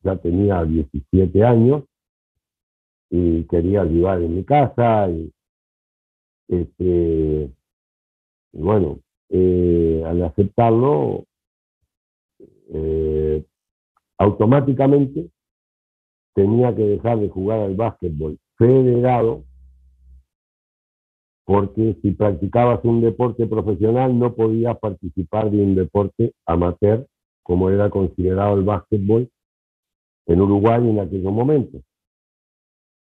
[0.02, 1.84] ya tenía 17 años
[3.10, 5.32] y quería ayudar en mi casa y,
[6.48, 7.50] este,
[8.52, 11.24] bueno, eh, al aceptarlo,
[12.74, 13.44] eh,
[14.18, 15.28] automáticamente
[16.34, 19.44] tenía que dejar de jugar al básquetbol federado
[21.44, 27.06] porque si practicabas un deporte profesional no podías participar de un deporte amateur
[27.42, 29.28] como era considerado el básquetbol
[30.26, 31.82] en Uruguay en aquellos momentos.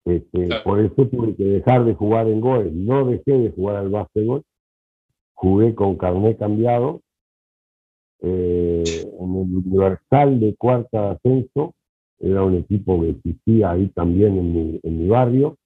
[0.04, 2.72] Este, Por eso tuve que dejar de jugar en Goes.
[2.72, 4.42] No dejé de jugar al básquetbol.
[5.34, 7.00] Jugué con carnet cambiado
[8.22, 8.84] eh,
[9.18, 11.74] en el Universal de cuarta ascenso
[12.20, 15.56] era un equipo que existía ahí también en mi, en mi barrio,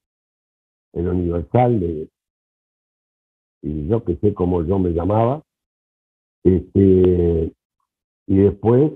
[0.93, 2.07] el Universal, de,
[3.65, 5.41] y yo que sé cómo yo me llamaba.
[6.43, 7.51] Este,
[8.27, 8.91] y después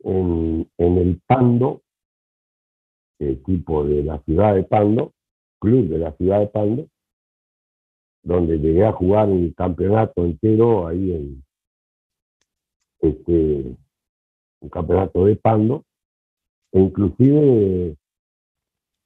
[0.00, 1.80] en, en el Pando,
[3.20, 5.12] equipo de la ciudad de Pando,
[5.60, 6.88] club de la ciudad de Pando,
[8.24, 11.44] donde llegué a jugar un campeonato entero ahí en
[13.00, 13.76] este
[14.60, 15.84] un campeonato de Pando
[16.72, 17.96] e inclusive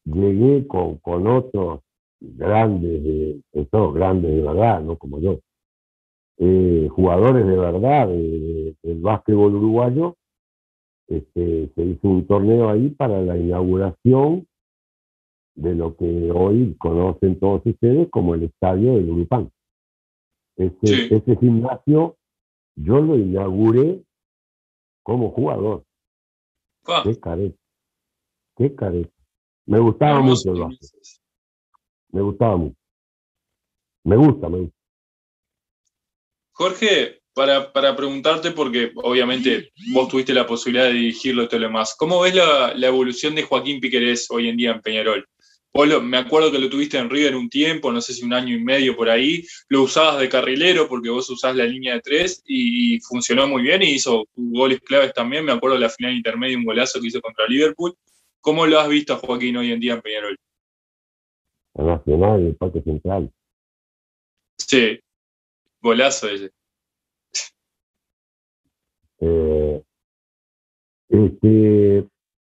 [0.04, 1.80] llegué con, con otros
[2.20, 5.40] grandes, de, todos grandes de verdad, no como yo,
[6.38, 10.16] eh, jugadores de verdad del básquetbol uruguayo.
[11.08, 14.46] Este, se hizo un torneo ahí para la inauguración
[15.54, 19.50] de lo que hoy conocen todos ustedes como el estadio del Urupán.
[20.56, 22.16] Ese, ese gimnasio
[22.76, 24.02] yo lo inauguré
[25.02, 25.84] como jugador.
[27.04, 27.58] Qué careta.
[28.56, 29.10] Qué careta.
[29.66, 30.90] Me gustaba mucho el básquet.
[32.16, 32.76] Me gustaba mucho.
[34.04, 34.76] Me gusta, me gusta.
[36.52, 41.66] Jorge, para, para preguntarte, porque obviamente vos tuviste la posibilidad de dirigirlo y todo lo
[41.66, 45.28] demás, ¿cómo ves la, evolución de Joaquín Piquerés hoy en día en Peñarol?
[46.02, 48.64] me acuerdo que lo tuviste en River un tiempo, no sé si un año y
[48.64, 52.98] medio por ahí, lo usabas de carrilero porque vos usás la línea de tres y,
[53.00, 56.64] funcionó muy bien y hizo goles claves también, me acuerdo de la final intermedia, un
[56.64, 57.94] golazo que hizo contra Liverpool.
[58.40, 60.38] ¿Cómo lo has visto a Joaquín hoy en día en Peñarol?
[61.76, 63.30] En Nacional, el Parque Central.
[64.58, 64.98] Sí,
[65.80, 66.50] golazo ese.
[69.20, 69.82] Eh,
[71.08, 72.08] este,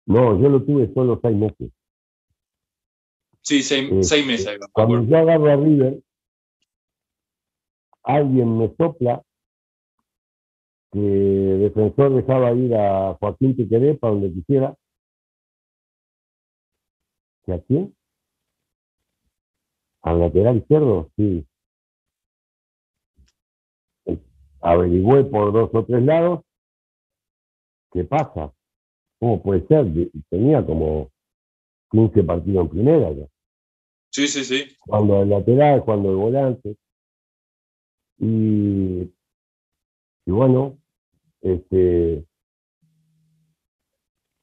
[0.06, 1.70] no, yo lo tuve solo seis meses.
[3.42, 4.58] Sí, seis, meses.
[4.72, 6.02] Cuando yo agarro a River,
[8.02, 9.22] alguien me sopla
[10.92, 14.74] que defensor dejaba ir a Joaquín Piqueré para donde quisiera.
[17.46, 17.94] ¿Y a quién?
[20.02, 21.46] Al lateral izquierdo, sí.
[24.62, 26.40] Averigüé por dos o tres lados.
[27.92, 28.52] ¿Qué pasa?
[29.18, 29.86] ¿Cómo puede ser?
[30.28, 31.10] Tenía como
[31.90, 33.26] 15 partidos en primera ya.
[34.10, 34.76] Sí, sí, sí.
[34.80, 36.76] Cuando el lateral, cuando el volante.
[38.18, 39.12] Y,
[40.26, 40.78] y bueno,
[41.40, 42.24] este,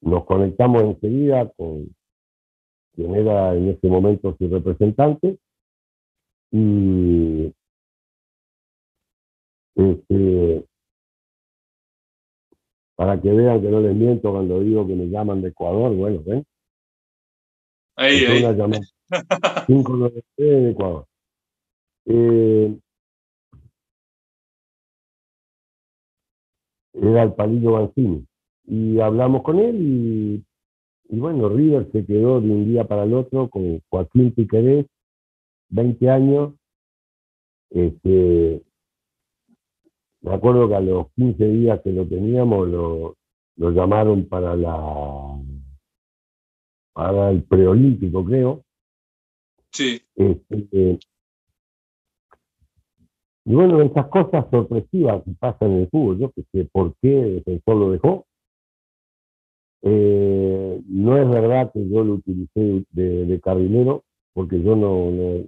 [0.01, 1.95] nos conectamos enseguida con
[2.95, 5.37] quien era en ese momento su representante
[6.51, 7.53] y
[9.75, 10.65] este,
[12.95, 16.21] para que vean que no les miento cuando digo que me llaman de Ecuador, bueno,
[16.25, 16.43] ¿ven?
[17.95, 18.43] Ahí, ahí.
[18.43, 18.81] Una llamada
[19.67, 21.05] 593 de Ecuador.
[22.05, 22.79] Eh,
[26.93, 28.25] era el Palillo Banzini.
[28.65, 30.43] Y hablamos con él y,
[31.09, 34.85] y, bueno, River se quedó de un día para el otro con Joaquín Piquerés,
[35.69, 36.53] 20 años.
[37.69, 38.63] Este,
[40.21, 43.15] me acuerdo que a los 15 días que lo teníamos lo,
[43.57, 45.39] lo llamaron para la
[46.93, 48.63] para el preolímpico, creo.
[49.71, 50.01] Sí.
[50.15, 50.99] Este,
[53.45, 57.21] y bueno, esas cosas sorpresivas que pasan en el fútbol, yo que sé por qué
[57.21, 58.25] el defensor lo dejó.
[59.83, 64.03] Eh, no es verdad que yo lo utilicé de, de carrilero,
[64.33, 65.45] porque yo no, no,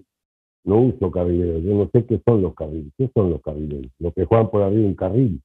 [0.63, 1.63] no, uso carrileros.
[1.63, 2.91] Yo no sé qué son los carriles.
[2.97, 3.91] ¿Qué son los carrileros?
[3.99, 5.41] Los que juegan por arriba un carril.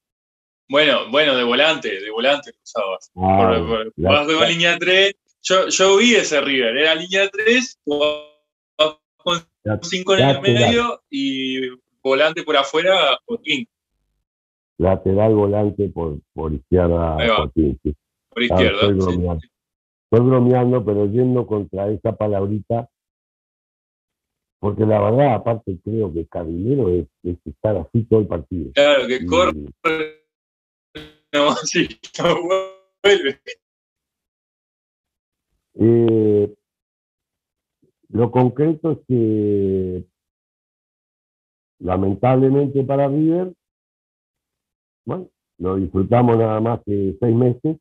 [0.68, 3.10] Bueno, bueno, de volante, de volante usabas.
[3.16, 5.14] Ah, por, por, la- vas de la- línea 3.
[5.42, 11.68] Yo, yo vi ese River, era línea 3, con la- 5 en el medio y
[12.02, 13.66] volante por afuera, Joaquín,
[14.78, 17.16] lateral volante por, por izquierda.
[17.36, 18.80] Joaquín, por Ah, izquierda.
[18.80, 19.06] estoy sí.
[19.06, 19.40] bromeando.
[20.10, 22.88] Estoy bromeando, pero yendo contra esa palabrita,
[24.64, 28.72] porque la verdad, aparte creo que carrilero es, es estar así todo el partido.
[28.72, 29.52] Claro, que Y- corre,
[31.34, 31.86] no, sí,
[32.18, 32.34] no
[33.02, 33.40] vuelve.
[35.74, 36.54] Eh,
[38.08, 40.04] lo concreto es que
[41.80, 43.52] lamentablemente para River,
[45.04, 47.76] bueno, lo disfrutamos nada más que seis meses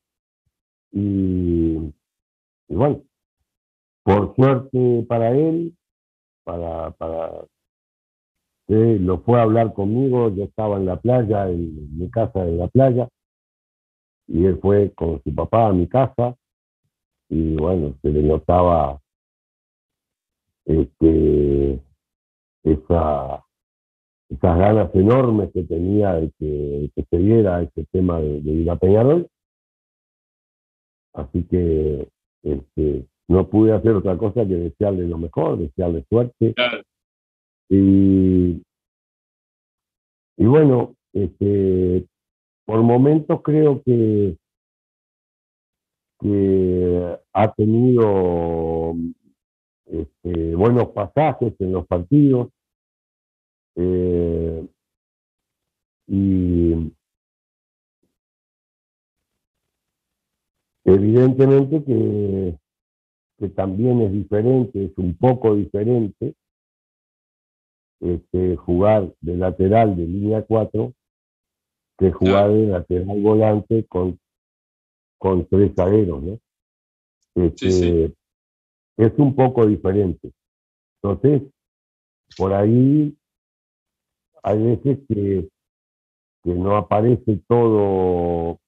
[0.92, 3.02] y, y bueno,
[4.04, 5.74] por suerte para él,
[6.44, 7.46] para, para
[8.68, 12.68] lo fue a hablar conmigo, yo estaba en la playa, en mi casa de la
[12.68, 13.10] playa,
[14.28, 16.36] y él fue con su papá a mi casa,
[17.30, 19.02] y bueno, se le notaba
[20.66, 21.82] este,
[22.64, 23.44] esa,
[24.30, 29.28] esas ganas enormes que tenía de que, se diera ese tema de, de ir Peñarol.
[31.14, 32.10] Así que
[32.44, 36.54] este, no pude hacer otra cosa que desearle lo mejor, desearle suerte.
[36.54, 36.82] Claro.
[37.70, 38.62] Y,
[40.38, 42.06] y bueno, este,
[42.66, 44.38] por momentos creo que,
[46.20, 48.94] que ha tenido
[49.86, 52.50] este, buenos pasajes en los partidos.
[53.76, 54.68] eh,
[56.08, 56.94] y
[60.86, 62.58] evidentemente que,
[63.44, 66.34] que también es diferente, es un poco diferente
[68.00, 70.94] este, jugar de lateral de línea 4
[71.98, 74.18] que jugar de lateral volante con,
[75.18, 76.40] con tres zagueros, ¿no?
[77.36, 78.16] Este, Sí,
[78.96, 80.32] Es un poco diferente.
[81.02, 81.42] Entonces,
[82.38, 83.14] por ahí
[84.42, 85.50] hay veces que,
[86.44, 88.62] que no aparece todo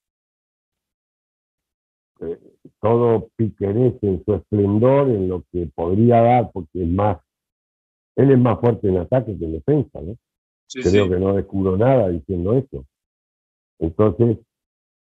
[2.20, 2.55] eh,
[2.86, 7.18] todo Piquerés en su esplendor, en lo que podría dar, porque es más,
[8.16, 10.16] él es más fuerte en ataque que en defensa, ¿no?
[10.68, 11.10] Sí, Creo sí.
[11.10, 12.86] que no descubro nada diciendo eso.
[13.80, 14.38] Entonces,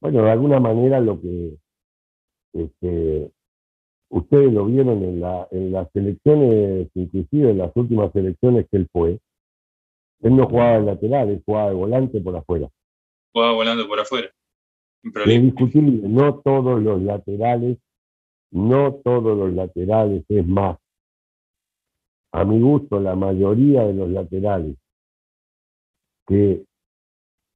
[0.02, 1.58] bueno, de alguna manera lo que
[2.54, 3.32] este,
[4.10, 8.88] ustedes lo vieron en, la, en las elecciones, inclusive en las últimas elecciones que él
[8.92, 9.20] fue,
[10.22, 12.68] él no jugaba de lateral, él jugaba de volante por afuera.
[13.32, 14.32] Jugaba volando por afuera.
[15.04, 15.42] Sin Es problema.
[15.42, 17.78] discutible, no todos los laterales,
[18.52, 20.78] no todos los laterales, es más,
[22.34, 24.78] a mi gusto, la mayoría de los laterales
[26.28, 26.66] que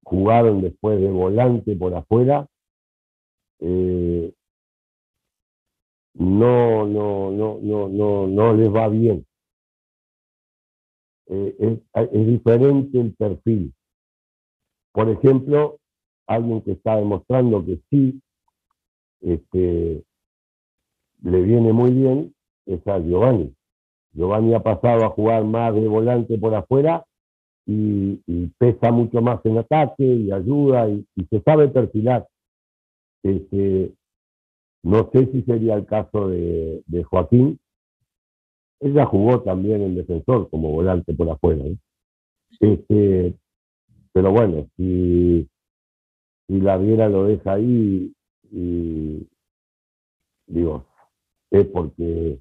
[0.04, 2.48] jugaron después de volante por afuera,
[3.60, 4.34] eh,
[6.16, 9.26] no, no, no, no, no, no les va bien.
[11.28, 11.80] Eh, es,
[12.12, 13.74] es diferente el perfil.
[14.94, 15.80] Por ejemplo,
[16.28, 18.22] alguien que está demostrando que sí
[19.22, 20.04] este,
[21.24, 22.34] le viene muy bien
[22.66, 23.54] es a Giovanni.
[24.14, 27.04] Giovanni ha pasado a jugar más de volante por afuera
[27.66, 28.18] y,
[28.58, 32.28] pesa mucho más en ataque y ayuda y, se sabe perfilar.
[33.24, 33.94] Este,
[34.84, 37.60] no sé si sería el caso de, Joaquín.
[38.82, 41.64] Ella jugó también en defensor como volante por afuera.
[42.60, 43.34] Este,
[44.12, 45.48] pero bueno, si,
[46.48, 48.14] si la Viera lo deja ahí,
[48.52, 49.28] y,
[50.48, 50.86] digo,
[51.52, 52.40] es porque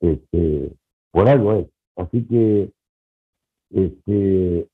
[0.00, 0.72] este,
[1.10, 1.68] por algo es.
[1.96, 2.70] Así que
[3.70, 4.68] este,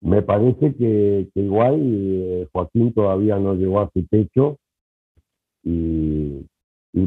[0.00, 4.58] me parece que, igual eh, Joaquín todavía no llegó a su techo
[5.62, 6.46] y,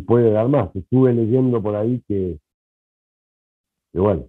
[0.07, 0.75] puede dar más.
[0.75, 2.37] Estuve leyendo por ahí que,
[3.91, 4.27] que, bueno,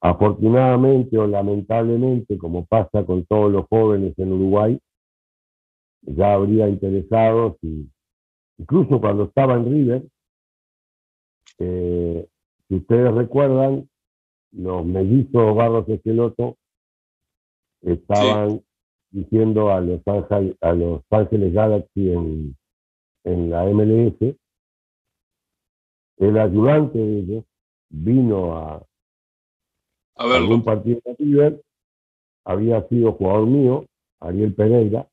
[0.00, 4.80] afortunadamente o lamentablemente, como pasa con todos los jóvenes en Uruguay,
[6.02, 7.86] ya habría interesados y
[8.58, 10.02] incluso cuando estaba en River,
[11.58, 12.26] eh,
[12.68, 13.88] si ustedes recuerdan,
[14.52, 16.56] los mellizos Barros Esqueloto
[17.82, 18.62] estaban
[19.10, 22.56] diciendo a los, Ángeles, a los Ángeles Galaxy en,
[23.24, 24.36] en la MLS,
[26.16, 27.44] el ayudante de ellos
[27.90, 28.86] vino a,
[30.20, 31.62] a algún partido de River,
[32.44, 33.86] había sido jugador mío,
[34.20, 35.08] Ariel Pereira,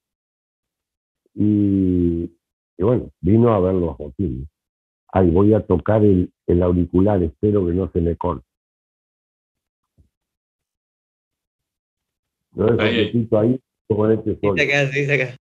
[1.33, 2.23] y,
[2.77, 4.49] y bueno, vino a verlo a Joaquín.
[5.13, 8.45] Ay, voy a tocar el, el auricular, espero que no se me corte.
[12.51, 14.55] No es ahí, ahí, con este sol.
[14.55, 15.37] Dice acá, dice acá.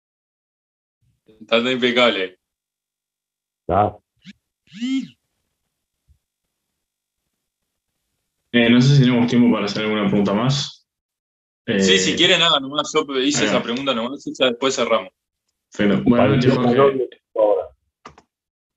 [1.26, 2.38] Está impecable.
[3.62, 3.98] ¿Está?
[8.54, 10.88] Eh, no sé si tenemos tiempo para hacer alguna pregunta más.
[11.66, 12.92] Eh, sí, si quieren, hagan nomás.
[12.94, 15.10] Yo hice esa pregunta nomás y ya después cerramos.
[15.78, 17.10] Bueno, buenas noches, Jorge.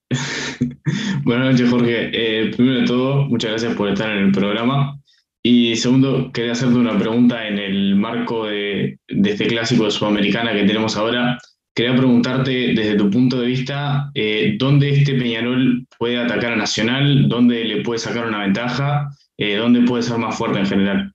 [1.23, 2.09] Buenas noches, Jorge.
[2.13, 4.97] Eh, primero de todo, muchas gracias por estar en el programa.
[5.43, 10.63] Y segundo, quería hacerte una pregunta en el marco de, este clásico de Sudamericana que
[10.63, 11.37] tenemos ahora.
[11.73, 17.27] Quería preguntarte, desde tu punto de vista, eh, ¿dónde este Peñarol puede atacar a Nacional?
[17.27, 19.09] ¿Dónde le puede sacar una ventaja?
[19.37, 21.11] Eh, ¿Dónde puede ser más fuerte en general?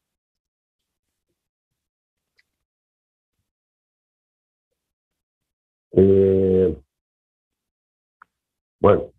[8.81, 9.13] bueno,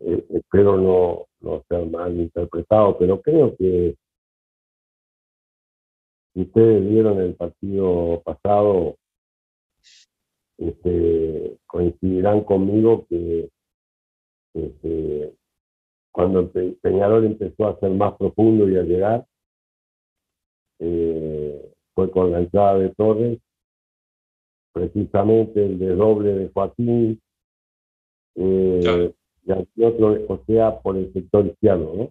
[0.00, 3.96] espero no, no ser mal interpretado, pero creo que
[6.32, 8.96] si ustedes vieron el partido pasado,
[10.58, 13.50] este, coincidirán conmigo que
[14.54, 15.34] este,
[16.14, 16.48] cuando
[16.80, 19.26] Peñarol empezó a ser más profundo y a llegar,
[20.78, 23.40] eh, fue con la entrada de Torres,
[24.72, 27.20] precisamente el desdoble de Joaquín,
[28.36, 29.12] eh,
[29.44, 32.10] y aquí otro, o sea, por el sector izquierdo, ¿no?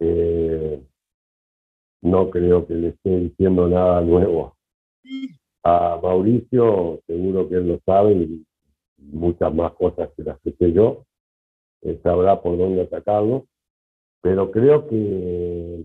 [0.00, 0.82] Eh,
[2.02, 4.56] no creo que le esté diciendo nada nuevo.
[5.62, 8.44] A Mauricio, seguro que él lo sabe y
[8.98, 11.06] muchas más cosas que las que sé yo.
[12.02, 13.46] Sabrá por dónde atacarlo.
[14.22, 15.84] Pero creo que,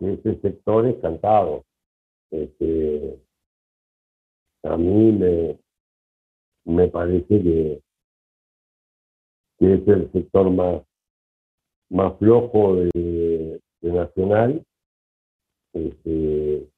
[0.00, 1.64] ese sector es cantado.
[2.30, 3.20] Este,
[4.64, 5.58] a mí me,
[6.64, 7.82] me parece que
[9.58, 10.82] que es el sector más,
[11.90, 14.64] más flojo de, Nacional.
[15.72, 16.68] Este,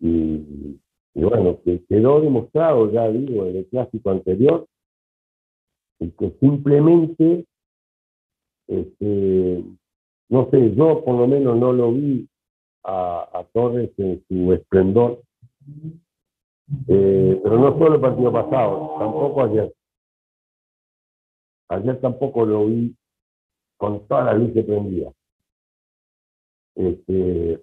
[0.00, 0.80] y,
[1.14, 4.66] bueno, que quedó demostrado, ya digo, en el clásico anterior,
[6.00, 7.46] y que simplemente,
[8.66, 9.64] este,
[10.28, 12.28] no sé, yo por lo menos no lo vi
[12.84, 15.22] a, Torres en su esplendor,
[16.88, 19.74] eh, pero no solo el partido pasado, tampoco ayer.
[21.68, 22.96] Ayer tampoco lo vi
[23.76, 25.12] con toda la luz que prendía.
[26.74, 27.62] Este,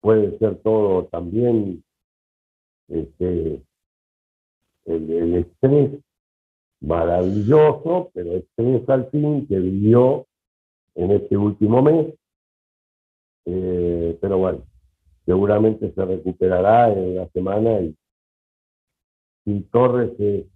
[0.00, 1.84] puede ser todo también
[2.88, 3.62] este,
[4.84, 6.00] el, estrés
[6.80, 10.26] maravilloso, pero estrés al fin que vivió
[10.94, 12.14] en este último mes.
[13.46, 14.64] Eh, pero bueno,
[15.24, 17.96] seguramente se recuperará en la semana y,
[19.44, 20.46] y Torres es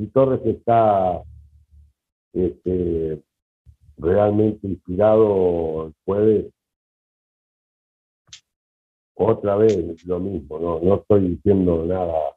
[0.00, 1.22] y Torres está
[2.32, 3.22] este,
[3.98, 6.46] realmente inspirado el jueves,
[9.12, 12.34] otra vez lo mismo, no, no estoy diciendo nada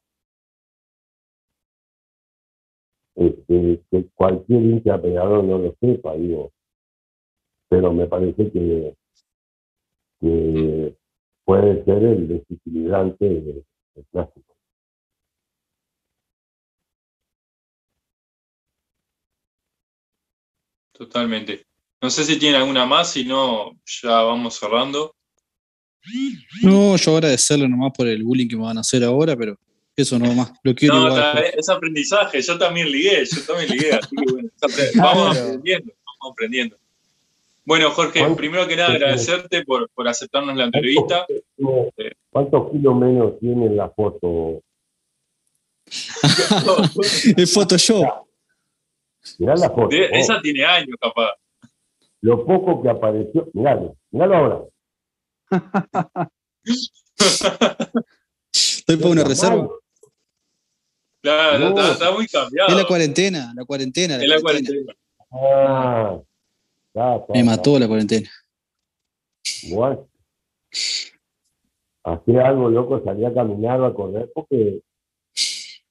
[3.15, 6.51] este, que cualquier hincha pegador no lo sepa, digo,
[7.69, 8.95] pero me parece que,
[10.19, 10.97] que
[11.45, 13.65] puede ser el desequilibrante del
[14.11, 14.55] clásico.
[20.93, 21.65] Totalmente.
[22.01, 25.15] No sé si tiene alguna más, si no, ya vamos cerrando.
[26.61, 29.57] No, yo agradecerle nomás por el bullying que me van a hacer ahora, pero
[29.95, 30.51] eso nomás.
[30.63, 31.31] Lo quiero No, igual.
[31.33, 31.59] Jorge.
[31.59, 34.49] es aprendizaje, yo también ligué, yo también ligué, así que bueno,
[34.95, 36.77] vamos aprendiendo, vamos aprendiendo.
[37.65, 41.25] Bueno, Jorge, ¿Cuánto- primero que nada agradecerte por, por aceptarnos la entrevista.
[42.29, 44.61] ¿Cuántos kilos menos tiene en la foto?
[47.37, 48.03] es Photoshop.
[49.37, 49.87] Mirá la foto.
[49.95, 51.29] De- oh, esa tiene años, capaz.
[52.21, 53.47] Lo poco que apareció.
[53.53, 54.59] Miralo, miralo ahora.
[58.53, 59.69] Estoy para una reserva.
[61.23, 61.69] Claro, No.
[61.69, 62.69] está, está muy cambiado.
[62.69, 64.93] Es la cuarentena, la cuarentena, la Es la cuarentena.
[65.29, 65.73] cuarentena.
[65.81, 66.19] Ah,
[66.93, 68.29] ya, ya, Me mató la cuarentena.
[69.69, 70.07] Bueno.
[72.03, 74.81] Hacía algo loco, salía a caminar o a correr porque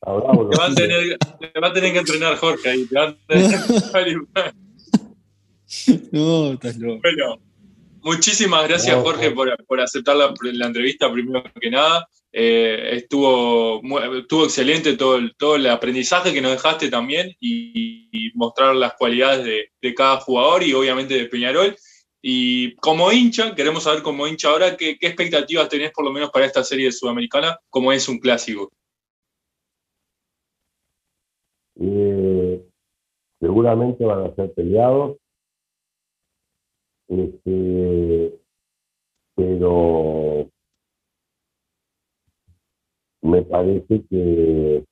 [0.03, 2.85] bravo, Te va, a tener, te va a tener que entrenar Jorge ahí.
[2.87, 4.53] Te va a tener que-
[6.13, 7.01] No, estás loco.
[7.03, 7.41] Bueno,
[8.03, 12.07] muchísimas gracias No, Jorge por, por aceptar la, la entrevista primero que nada.
[12.35, 13.83] Eh, estuvo,
[14.17, 19.45] estuvo excelente todo el, todo el aprendizaje que nos dejaste también y, mostrar las cualidades
[19.45, 21.77] de, de cada jugador y obviamente de Peñarol.
[22.23, 26.31] Y como hincha, queremos saber como hincha ahora qué, qué expectativas tenés por lo menos
[26.31, 28.71] para esta serie Sudamericana, como es un clásico.
[31.81, 32.65] Eh,
[33.41, 35.17] seguramente van a ser peleados.
[37.09, 38.41] Este,
[39.35, 40.52] pero
[43.23, 44.85] me parece que,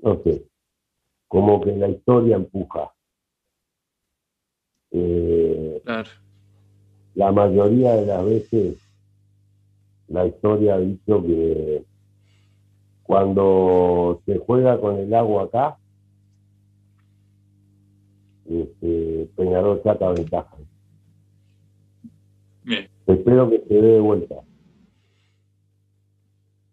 [0.00, 0.44] no sé,
[1.28, 2.92] como que la historia empuja.
[4.90, 6.10] Eh, Claro.
[7.14, 8.76] la mayoría de las veces
[10.08, 11.84] la historia ha dicho que
[13.04, 15.78] cuando se juega con el agua acá,
[18.48, 20.56] este, Peñarol saca ventaja.
[22.64, 24.36] Bien, Espero que se dé de vuelta.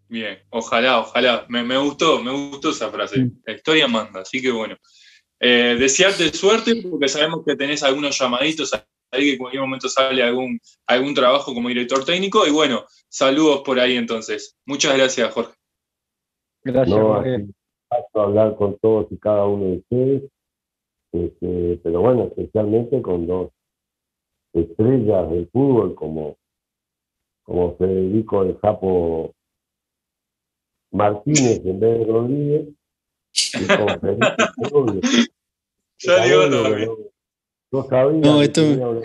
[0.10, 1.46] Bien, ojalá, ojalá.
[1.50, 3.32] Me, me gustó, me gustó esa frase.
[3.46, 4.76] La historia manda, así que bueno.
[5.40, 10.24] Eh, desearte suerte porque sabemos que tenés algunos llamaditos ahí que en cualquier momento sale
[10.24, 14.58] algún, algún trabajo como director técnico y bueno, saludos por ahí entonces.
[14.66, 15.54] Muchas gracias, Jorge.
[16.64, 17.48] Gracias, No, Jorge.
[17.88, 20.24] paso a hablar con todos y cada uno de ustedes,
[21.14, 23.52] este, pero bueno, especialmente con dos
[24.54, 26.38] estrellas del fútbol como,
[27.44, 29.36] como Federico el Japo
[30.92, 32.68] Martínez en vez de Rodríguez
[33.34, 34.36] y con Felipe
[36.26, 36.98] digo no-
[37.72, 39.02] No sabía No, esto-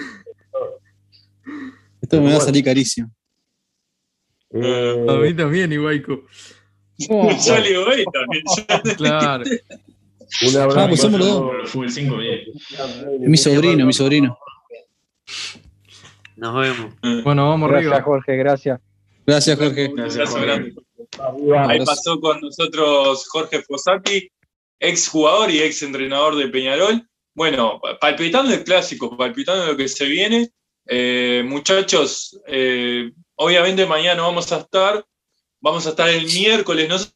[2.01, 3.11] Esto me va a salir carísimo.
[4.51, 6.23] Eh, A mí también, Iguaico.
[6.99, 8.45] Yo le digo, "Ey, también.
[8.87, 9.45] Yo- Claro.
[9.45, 10.81] un abrazo.
[10.81, 11.43] Ah, pues somos los dos.
[11.43, 12.41] Por el fútbol 5, bien.
[13.21, 14.39] Mi sobrino, mi sobrino.
[16.37, 16.95] Nos vemos.
[17.25, 18.05] Bueno, vamos Gracias, arriba.
[18.05, 18.81] Jorge, gracias.
[19.27, 19.89] Gracias, Jorge.
[19.89, 20.75] Un Gracias, abrazo Jorge.
[21.69, 24.29] Ahí pasó con nosotros Jorge Fossati,
[24.81, 27.07] ex jugador y ex entrenador de Peñarol.
[27.35, 30.51] Bueno, palpitando el clásico, palpitando lo que se viene.
[30.87, 35.05] Eh, muchachos, eh, obviamente mañana vamos a estar,
[35.61, 37.09] vamos a estar el miércoles, no sé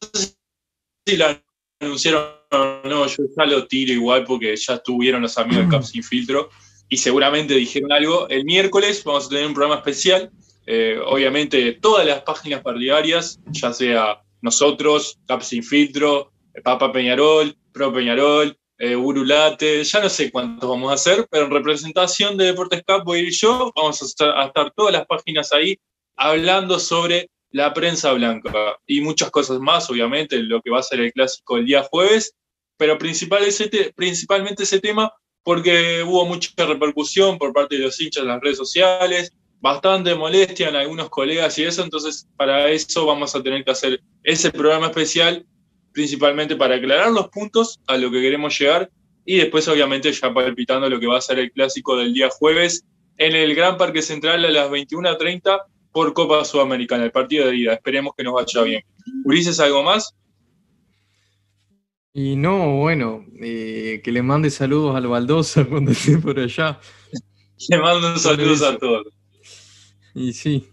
[1.05, 1.43] si la
[1.81, 5.83] anunciaron o no, yo ya lo tiro igual porque ya estuvieron los amigos de Cap
[5.83, 6.49] Sin Filtro
[6.89, 8.29] y seguramente dijeron algo.
[8.29, 10.31] El miércoles vamos a tener un programa especial
[10.67, 17.55] eh, obviamente todas las páginas partidarias, ya sea nosotros, Cap Sin Filtro, eh, Papa Peñarol,
[17.71, 22.45] Pro Peñarol, eh, Urulate, ya no sé cuántos vamos a hacer, pero en representación de
[22.45, 25.75] Deportes Cap voy a ir yo, vamos a estar, a estar todas las páginas ahí
[26.15, 28.51] hablando sobre la prensa blanca.
[28.85, 32.35] Y muchas cosas más, obviamente, lo que va a ser el clásico el día jueves,
[32.77, 35.11] pero principal ese te- principalmente ese tema
[35.43, 40.69] porque hubo mucha repercusión por parte de los hinchas en las redes sociales, bastante molestia
[40.69, 44.87] en algunos colegas y eso, entonces para eso vamos a tener que hacer ese programa
[44.87, 45.45] especial,
[45.91, 48.89] principalmente para aclarar los puntos a lo que queremos llegar
[49.25, 52.85] y después obviamente ya palpitando lo que va a ser el clásico del día jueves
[53.17, 57.73] en el Gran Parque Central a las 21.30 por Copa Sudamericana, el partido de ida.
[57.73, 58.83] Esperemos que nos vaya bien.
[59.25, 60.13] Ulises, ¿algo más?
[62.13, 66.79] Y no, bueno, eh, que le mande saludos al Baldosa cuando esté por allá.
[67.69, 69.16] Le mando un saludo a todos.
[70.17, 70.67] Y sí.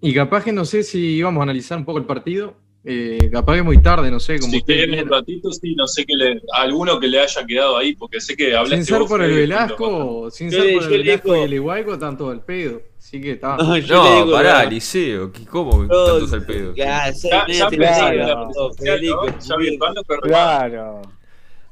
[0.00, 2.54] Y capaz que no sé si íbamos a analizar un poco el partido.
[2.84, 6.06] Eh, capaz que muy tarde, no sé, como Si quieren un ratito, sí, no sé
[6.06, 9.08] que le, alguno que le haya quedado ahí, porque sé que hablaste Sin ser vos,
[9.08, 12.40] por el Velasco, sin ser por el Velasco digo- y el Igualco, están todo el
[12.40, 12.80] pedo.
[12.96, 13.56] Así que está.
[13.56, 14.70] No, No, digo, pará, no.
[14.70, 15.32] Liceo.
[15.32, 16.74] ¿qué- ¿Cómo Yo- tantos al pedo?
[16.74, 18.48] Ya, Ya, ya en la Claro.
[18.48, 20.16] ¿no?
[20.22, 21.02] Claro.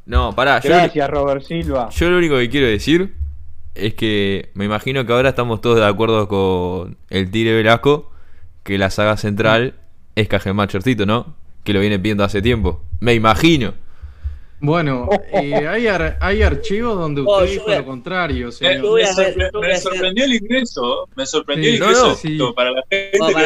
[0.04, 1.88] No, pará, yo, Gracias, Robert Silva.
[1.90, 3.14] yo lo único que quiero decir
[3.76, 8.10] es que me imagino que ahora estamos todos de acuerdo con el Tigre Velasco
[8.62, 9.74] que la saga central
[10.14, 11.36] es Cajemachercito, ¿no?
[11.64, 12.82] Que lo viene pidiendo hace tiempo.
[13.00, 13.74] Me imagino.
[14.58, 18.94] Bueno, eh, hay, ar- hay archivos donde Oh, usted dijo a- lo contrario, Eh, señor.
[18.94, 22.14] me, sorpre- sorprendió el ingreso, me sorprendió el No, ingreso no.
[22.14, 22.38] Sí.
[22.56, 23.42] para la gente No, que Por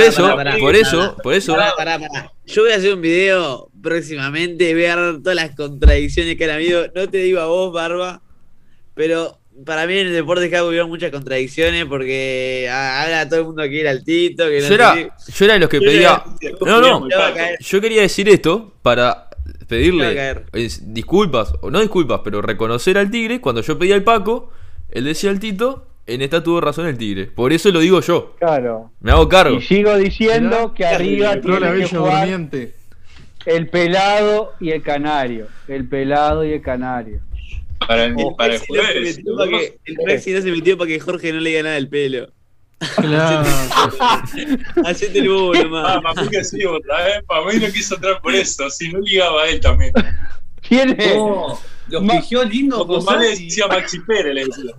[0.00, 1.52] eso, por eso, por eso.
[1.54, 2.32] Pará, pará, pará.
[2.46, 6.50] Yo voy a hacer un video próximamente, voy a dar todas las contradicciones que han
[6.52, 6.86] habido.
[6.94, 8.22] No te digo a vos, Barba,
[8.94, 13.46] pero para mí en el deporte acá hubieron muchas contradicciones porque ah, ahora todo el
[13.46, 14.48] mundo quiere al Tito.
[14.48, 16.22] Que no Yo era, sé yo era de los que Yo pedía.
[16.40, 17.08] era- No, no.
[17.60, 19.28] Yo quería decir esto para
[19.68, 23.40] pedirle eh, disculpas, o no disculpas, pero reconocer al Tigre.
[23.40, 24.50] Cuando yo pedía al Paco,
[24.90, 27.26] él decía al Tito, en esta tuvo razón el Tigre.
[27.26, 28.34] Por eso lo digo yo.
[28.38, 28.90] Claro.
[29.00, 29.56] Me hago cargo.
[29.56, 32.74] Y sigo diciendo que arriba tiene que bella jugar durmiente.
[33.46, 35.46] el pelado y el canario.
[35.68, 37.20] El pelado y el canario.
[37.86, 39.16] Para el, Oh, para el no se jueves.
[39.16, 42.32] que- el Messi no se metió para que Jorge no le diga nada del pelo.
[42.96, 43.48] Claro.
[44.84, 46.02] Hacete el bobo Ah, nomás.
[46.02, 47.24] para mí que sí, vez.
[47.26, 48.68] Para mí no quiso entrar por eso.
[48.70, 49.92] Si no ligaba a él también.
[50.66, 51.12] ¿Quién es?
[51.16, 51.58] Oh,
[51.88, 54.72] los pigió lindo Como más le decía Maxi Pérez, le decía.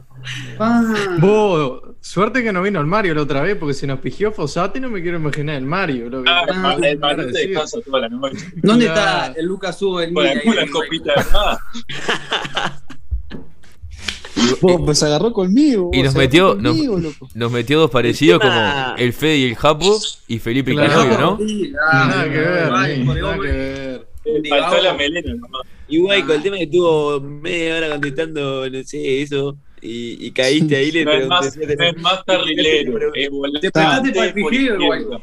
[0.60, 1.15] Ah.
[1.19, 4.80] Vos, suerte que no vino el Mario la otra vez, porque si nos pigió Fossati
[4.80, 6.10] no me quiero imaginar el Mario.
[6.10, 6.99] Lo que Ah, Ah, el
[7.32, 7.49] decir.
[7.49, 8.38] descansa toda la noche.
[8.56, 11.23] ¿Dónde está el Lucas Hugo del Con alguna copita de.
[14.61, 15.89] Vos, pues se agarró conmigo.
[15.93, 17.30] Y nos metió- nos- conmigo, loco.
[17.34, 20.76] Nos metió dos parecidos como tema- el Fede y el Japo y Felipe y.
[20.76, 21.39] Canovio, ¿no?
[21.91, 24.07] Ah, Nada que ver, nada el que ver.
[24.49, 25.61] Faltó la melena nomás.
[25.88, 30.31] Y Guayco, el tema es que estuvo media hora contestando, no sé, eso, y, y
[30.31, 31.76] caíste ahí, le No es más, pregunté.
[31.76, 32.93] no es más carrilero.
[33.61, 34.77] Te prestaste para el izquierda.
[34.84, 35.22] Guayco.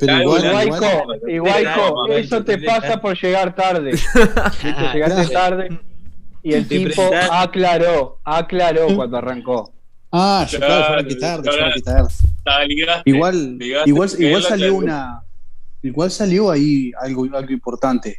[0.00, 3.92] Pero igual, igual- igual, eso te pasa por llegar tarde.
[4.64, 5.80] Ah, Llegaste tarde
[6.48, 7.02] y el tipo
[7.32, 9.72] aclaró, aclaró cuando arrancó.
[10.12, 12.08] Ah, yo claro, Claro, que tarde,
[12.68, 14.76] ligaste, Igual, ligaste, igual, igual salió aclaró.
[14.84, 15.20] una.
[15.82, 18.18] Igual salió ahí algo, algo importante.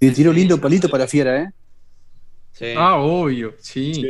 [0.00, 1.48] Y el tiro lindo palito para Fiera, ¿eh?
[2.52, 2.66] Sí.
[2.76, 3.94] Ah, obvio, sí.
[3.94, 4.02] Sí,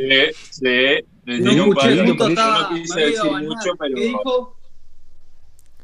[0.51, 0.63] sí.
[0.63, 1.05] Le
[1.39, 2.05] No tiró un escuché, palo.
[2.07, 3.55] justo Yo estaba no quise medio decir bañado.
[3.55, 4.57] mucho, pero ¿Qué dijo?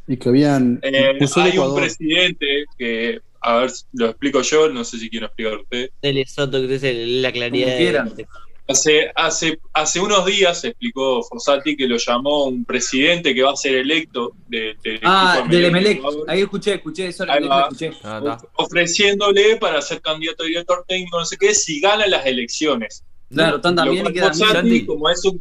[0.07, 0.79] Y que habían.
[0.83, 5.57] eh, hay un presidente que, a ver, lo explico yo, no sé si quiero explicar
[5.57, 5.89] usted.
[6.01, 7.77] Dele Soto, que es el- la claridad.
[7.77, 8.15] Quieran.
[8.15, 8.27] de-
[8.67, 13.55] Hace, hace, hace unos días explicó Fossati que lo llamó un presidente que va a
[13.57, 16.01] ser electo de, del Ah, del Emelec.
[16.27, 17.91] Ahí escuché, escuché eso, Ahí Emelec escuché.
[18.03, 23.03] Ah, ofreciéndole para ser candidato a director técnico, no sé qué, si gana las elecciones.
[23.29, 25.39] Claro, tan también queda Fossati, como es un.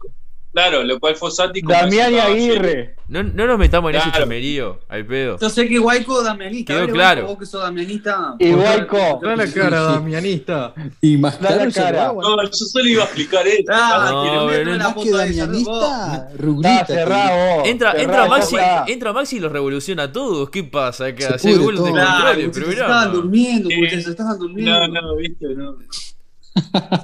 [0.52, 1.60] Claro, lo cual Fossati.
[1.62, 2.96] Damián y Aguirre.
[3.06, 4.24] No, no nos metamos en ese Claro.
[4.24, 5.38] chamerío, al pedo.
[5.40, 6.74] Yo sé que Guayco damianista.
[6.74, 7.20] Quedó claro.
[7.22, 8.34] Guayco, Vos que sos damianista.
[8.38, 9.20] Y Guayco.
[9.22, 10.74] Da la cara, Damianista.
[11.00, 12.08] Y más cara.
[12.08, 12.22] robaba.
[12.22, 13.72] No, yo solo iba a explicar esto.
[13.74, 16.86] Ah, No, pero la Más que damianista, Está rugrita.
[16.86, 17.64] cerrado.
[17.66, 18.56] Entra, entra Maxi,
[18.88, 20.50] entra Maxi y los revoluciona a todos.
[20.50, 21.38] ¿Qué pasa acá?
[21.38, 21.64] Se Se, de.
[21.64, 24.88] Claro, muchachos, se estaban durmiendo, se estaban durmiendo.
[24.88, 25.76] No, no, viste, no.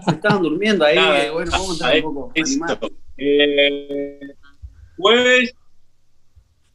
[0.05, 0.97] Se estaban durmiendo ahí.
[0.97, 2.33] Nada, bueno, vamos a entrar ahí, un poco.
[2.37, 2.79] animados.
[2.83, 2.91] Esto.
[3.19, 4.21] Eh,
[4.97, 5.55] jueves.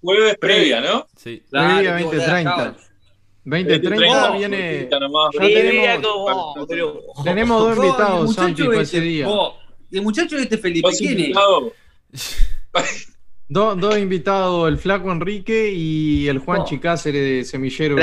[0.02, 1.06] Jueves previa, ¿no?
[1.16, 1.44] Sí.
[1.50, 2.58] Claro, Previa tipo, 2030.
[2.58, 2.76] ya,
[3.44, 4.84] 2030 Oh, viene.
[4.84, 5.32] Ya tenemos,
[6.26, 9.28] como- tenemos dos invitados, muchacho Santi, para ese este, día.
[9.28, 9.54] vos,
[9.92, 12.38] El muchacho este Felipe, ¿Vos ¿quién es?
[13.54, 16.66] Dos, dos invitados, el Flaco Enrique y el Juan Oh.
[16.66, 17.98] Chicáceres de Semillero.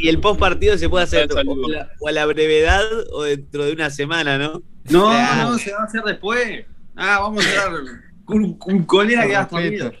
[0.00, 2.82] Y el post partido se puede hacer o a, la, o a la brevedad
[3.12, 4.62] o dentro de una semana, ¿no?
[4.84, 5.10] No,
[5.50, 6.64] no, se va a hacer después.
[6.96, 7.72] Ah, vamos a entrar
[8.24, 9.92] con, con colera que dormido.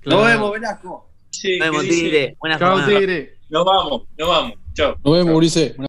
[0.00, 0.20] Claro.
[0.22, 1.10] Nos vemos, Velasco.
[1.28, 1.82] Sí, Nos vemos.
[1.82, 2.36] Tigre.
[2.40, 2.86] Buenas Chao.
[2.86, 3.38] Tigre.
[3.50, 4.52] Nos vamos, nos vamos.
[4.72, 4.96] Chao.
[5.04, 5.74] Nos vemos, Ulises.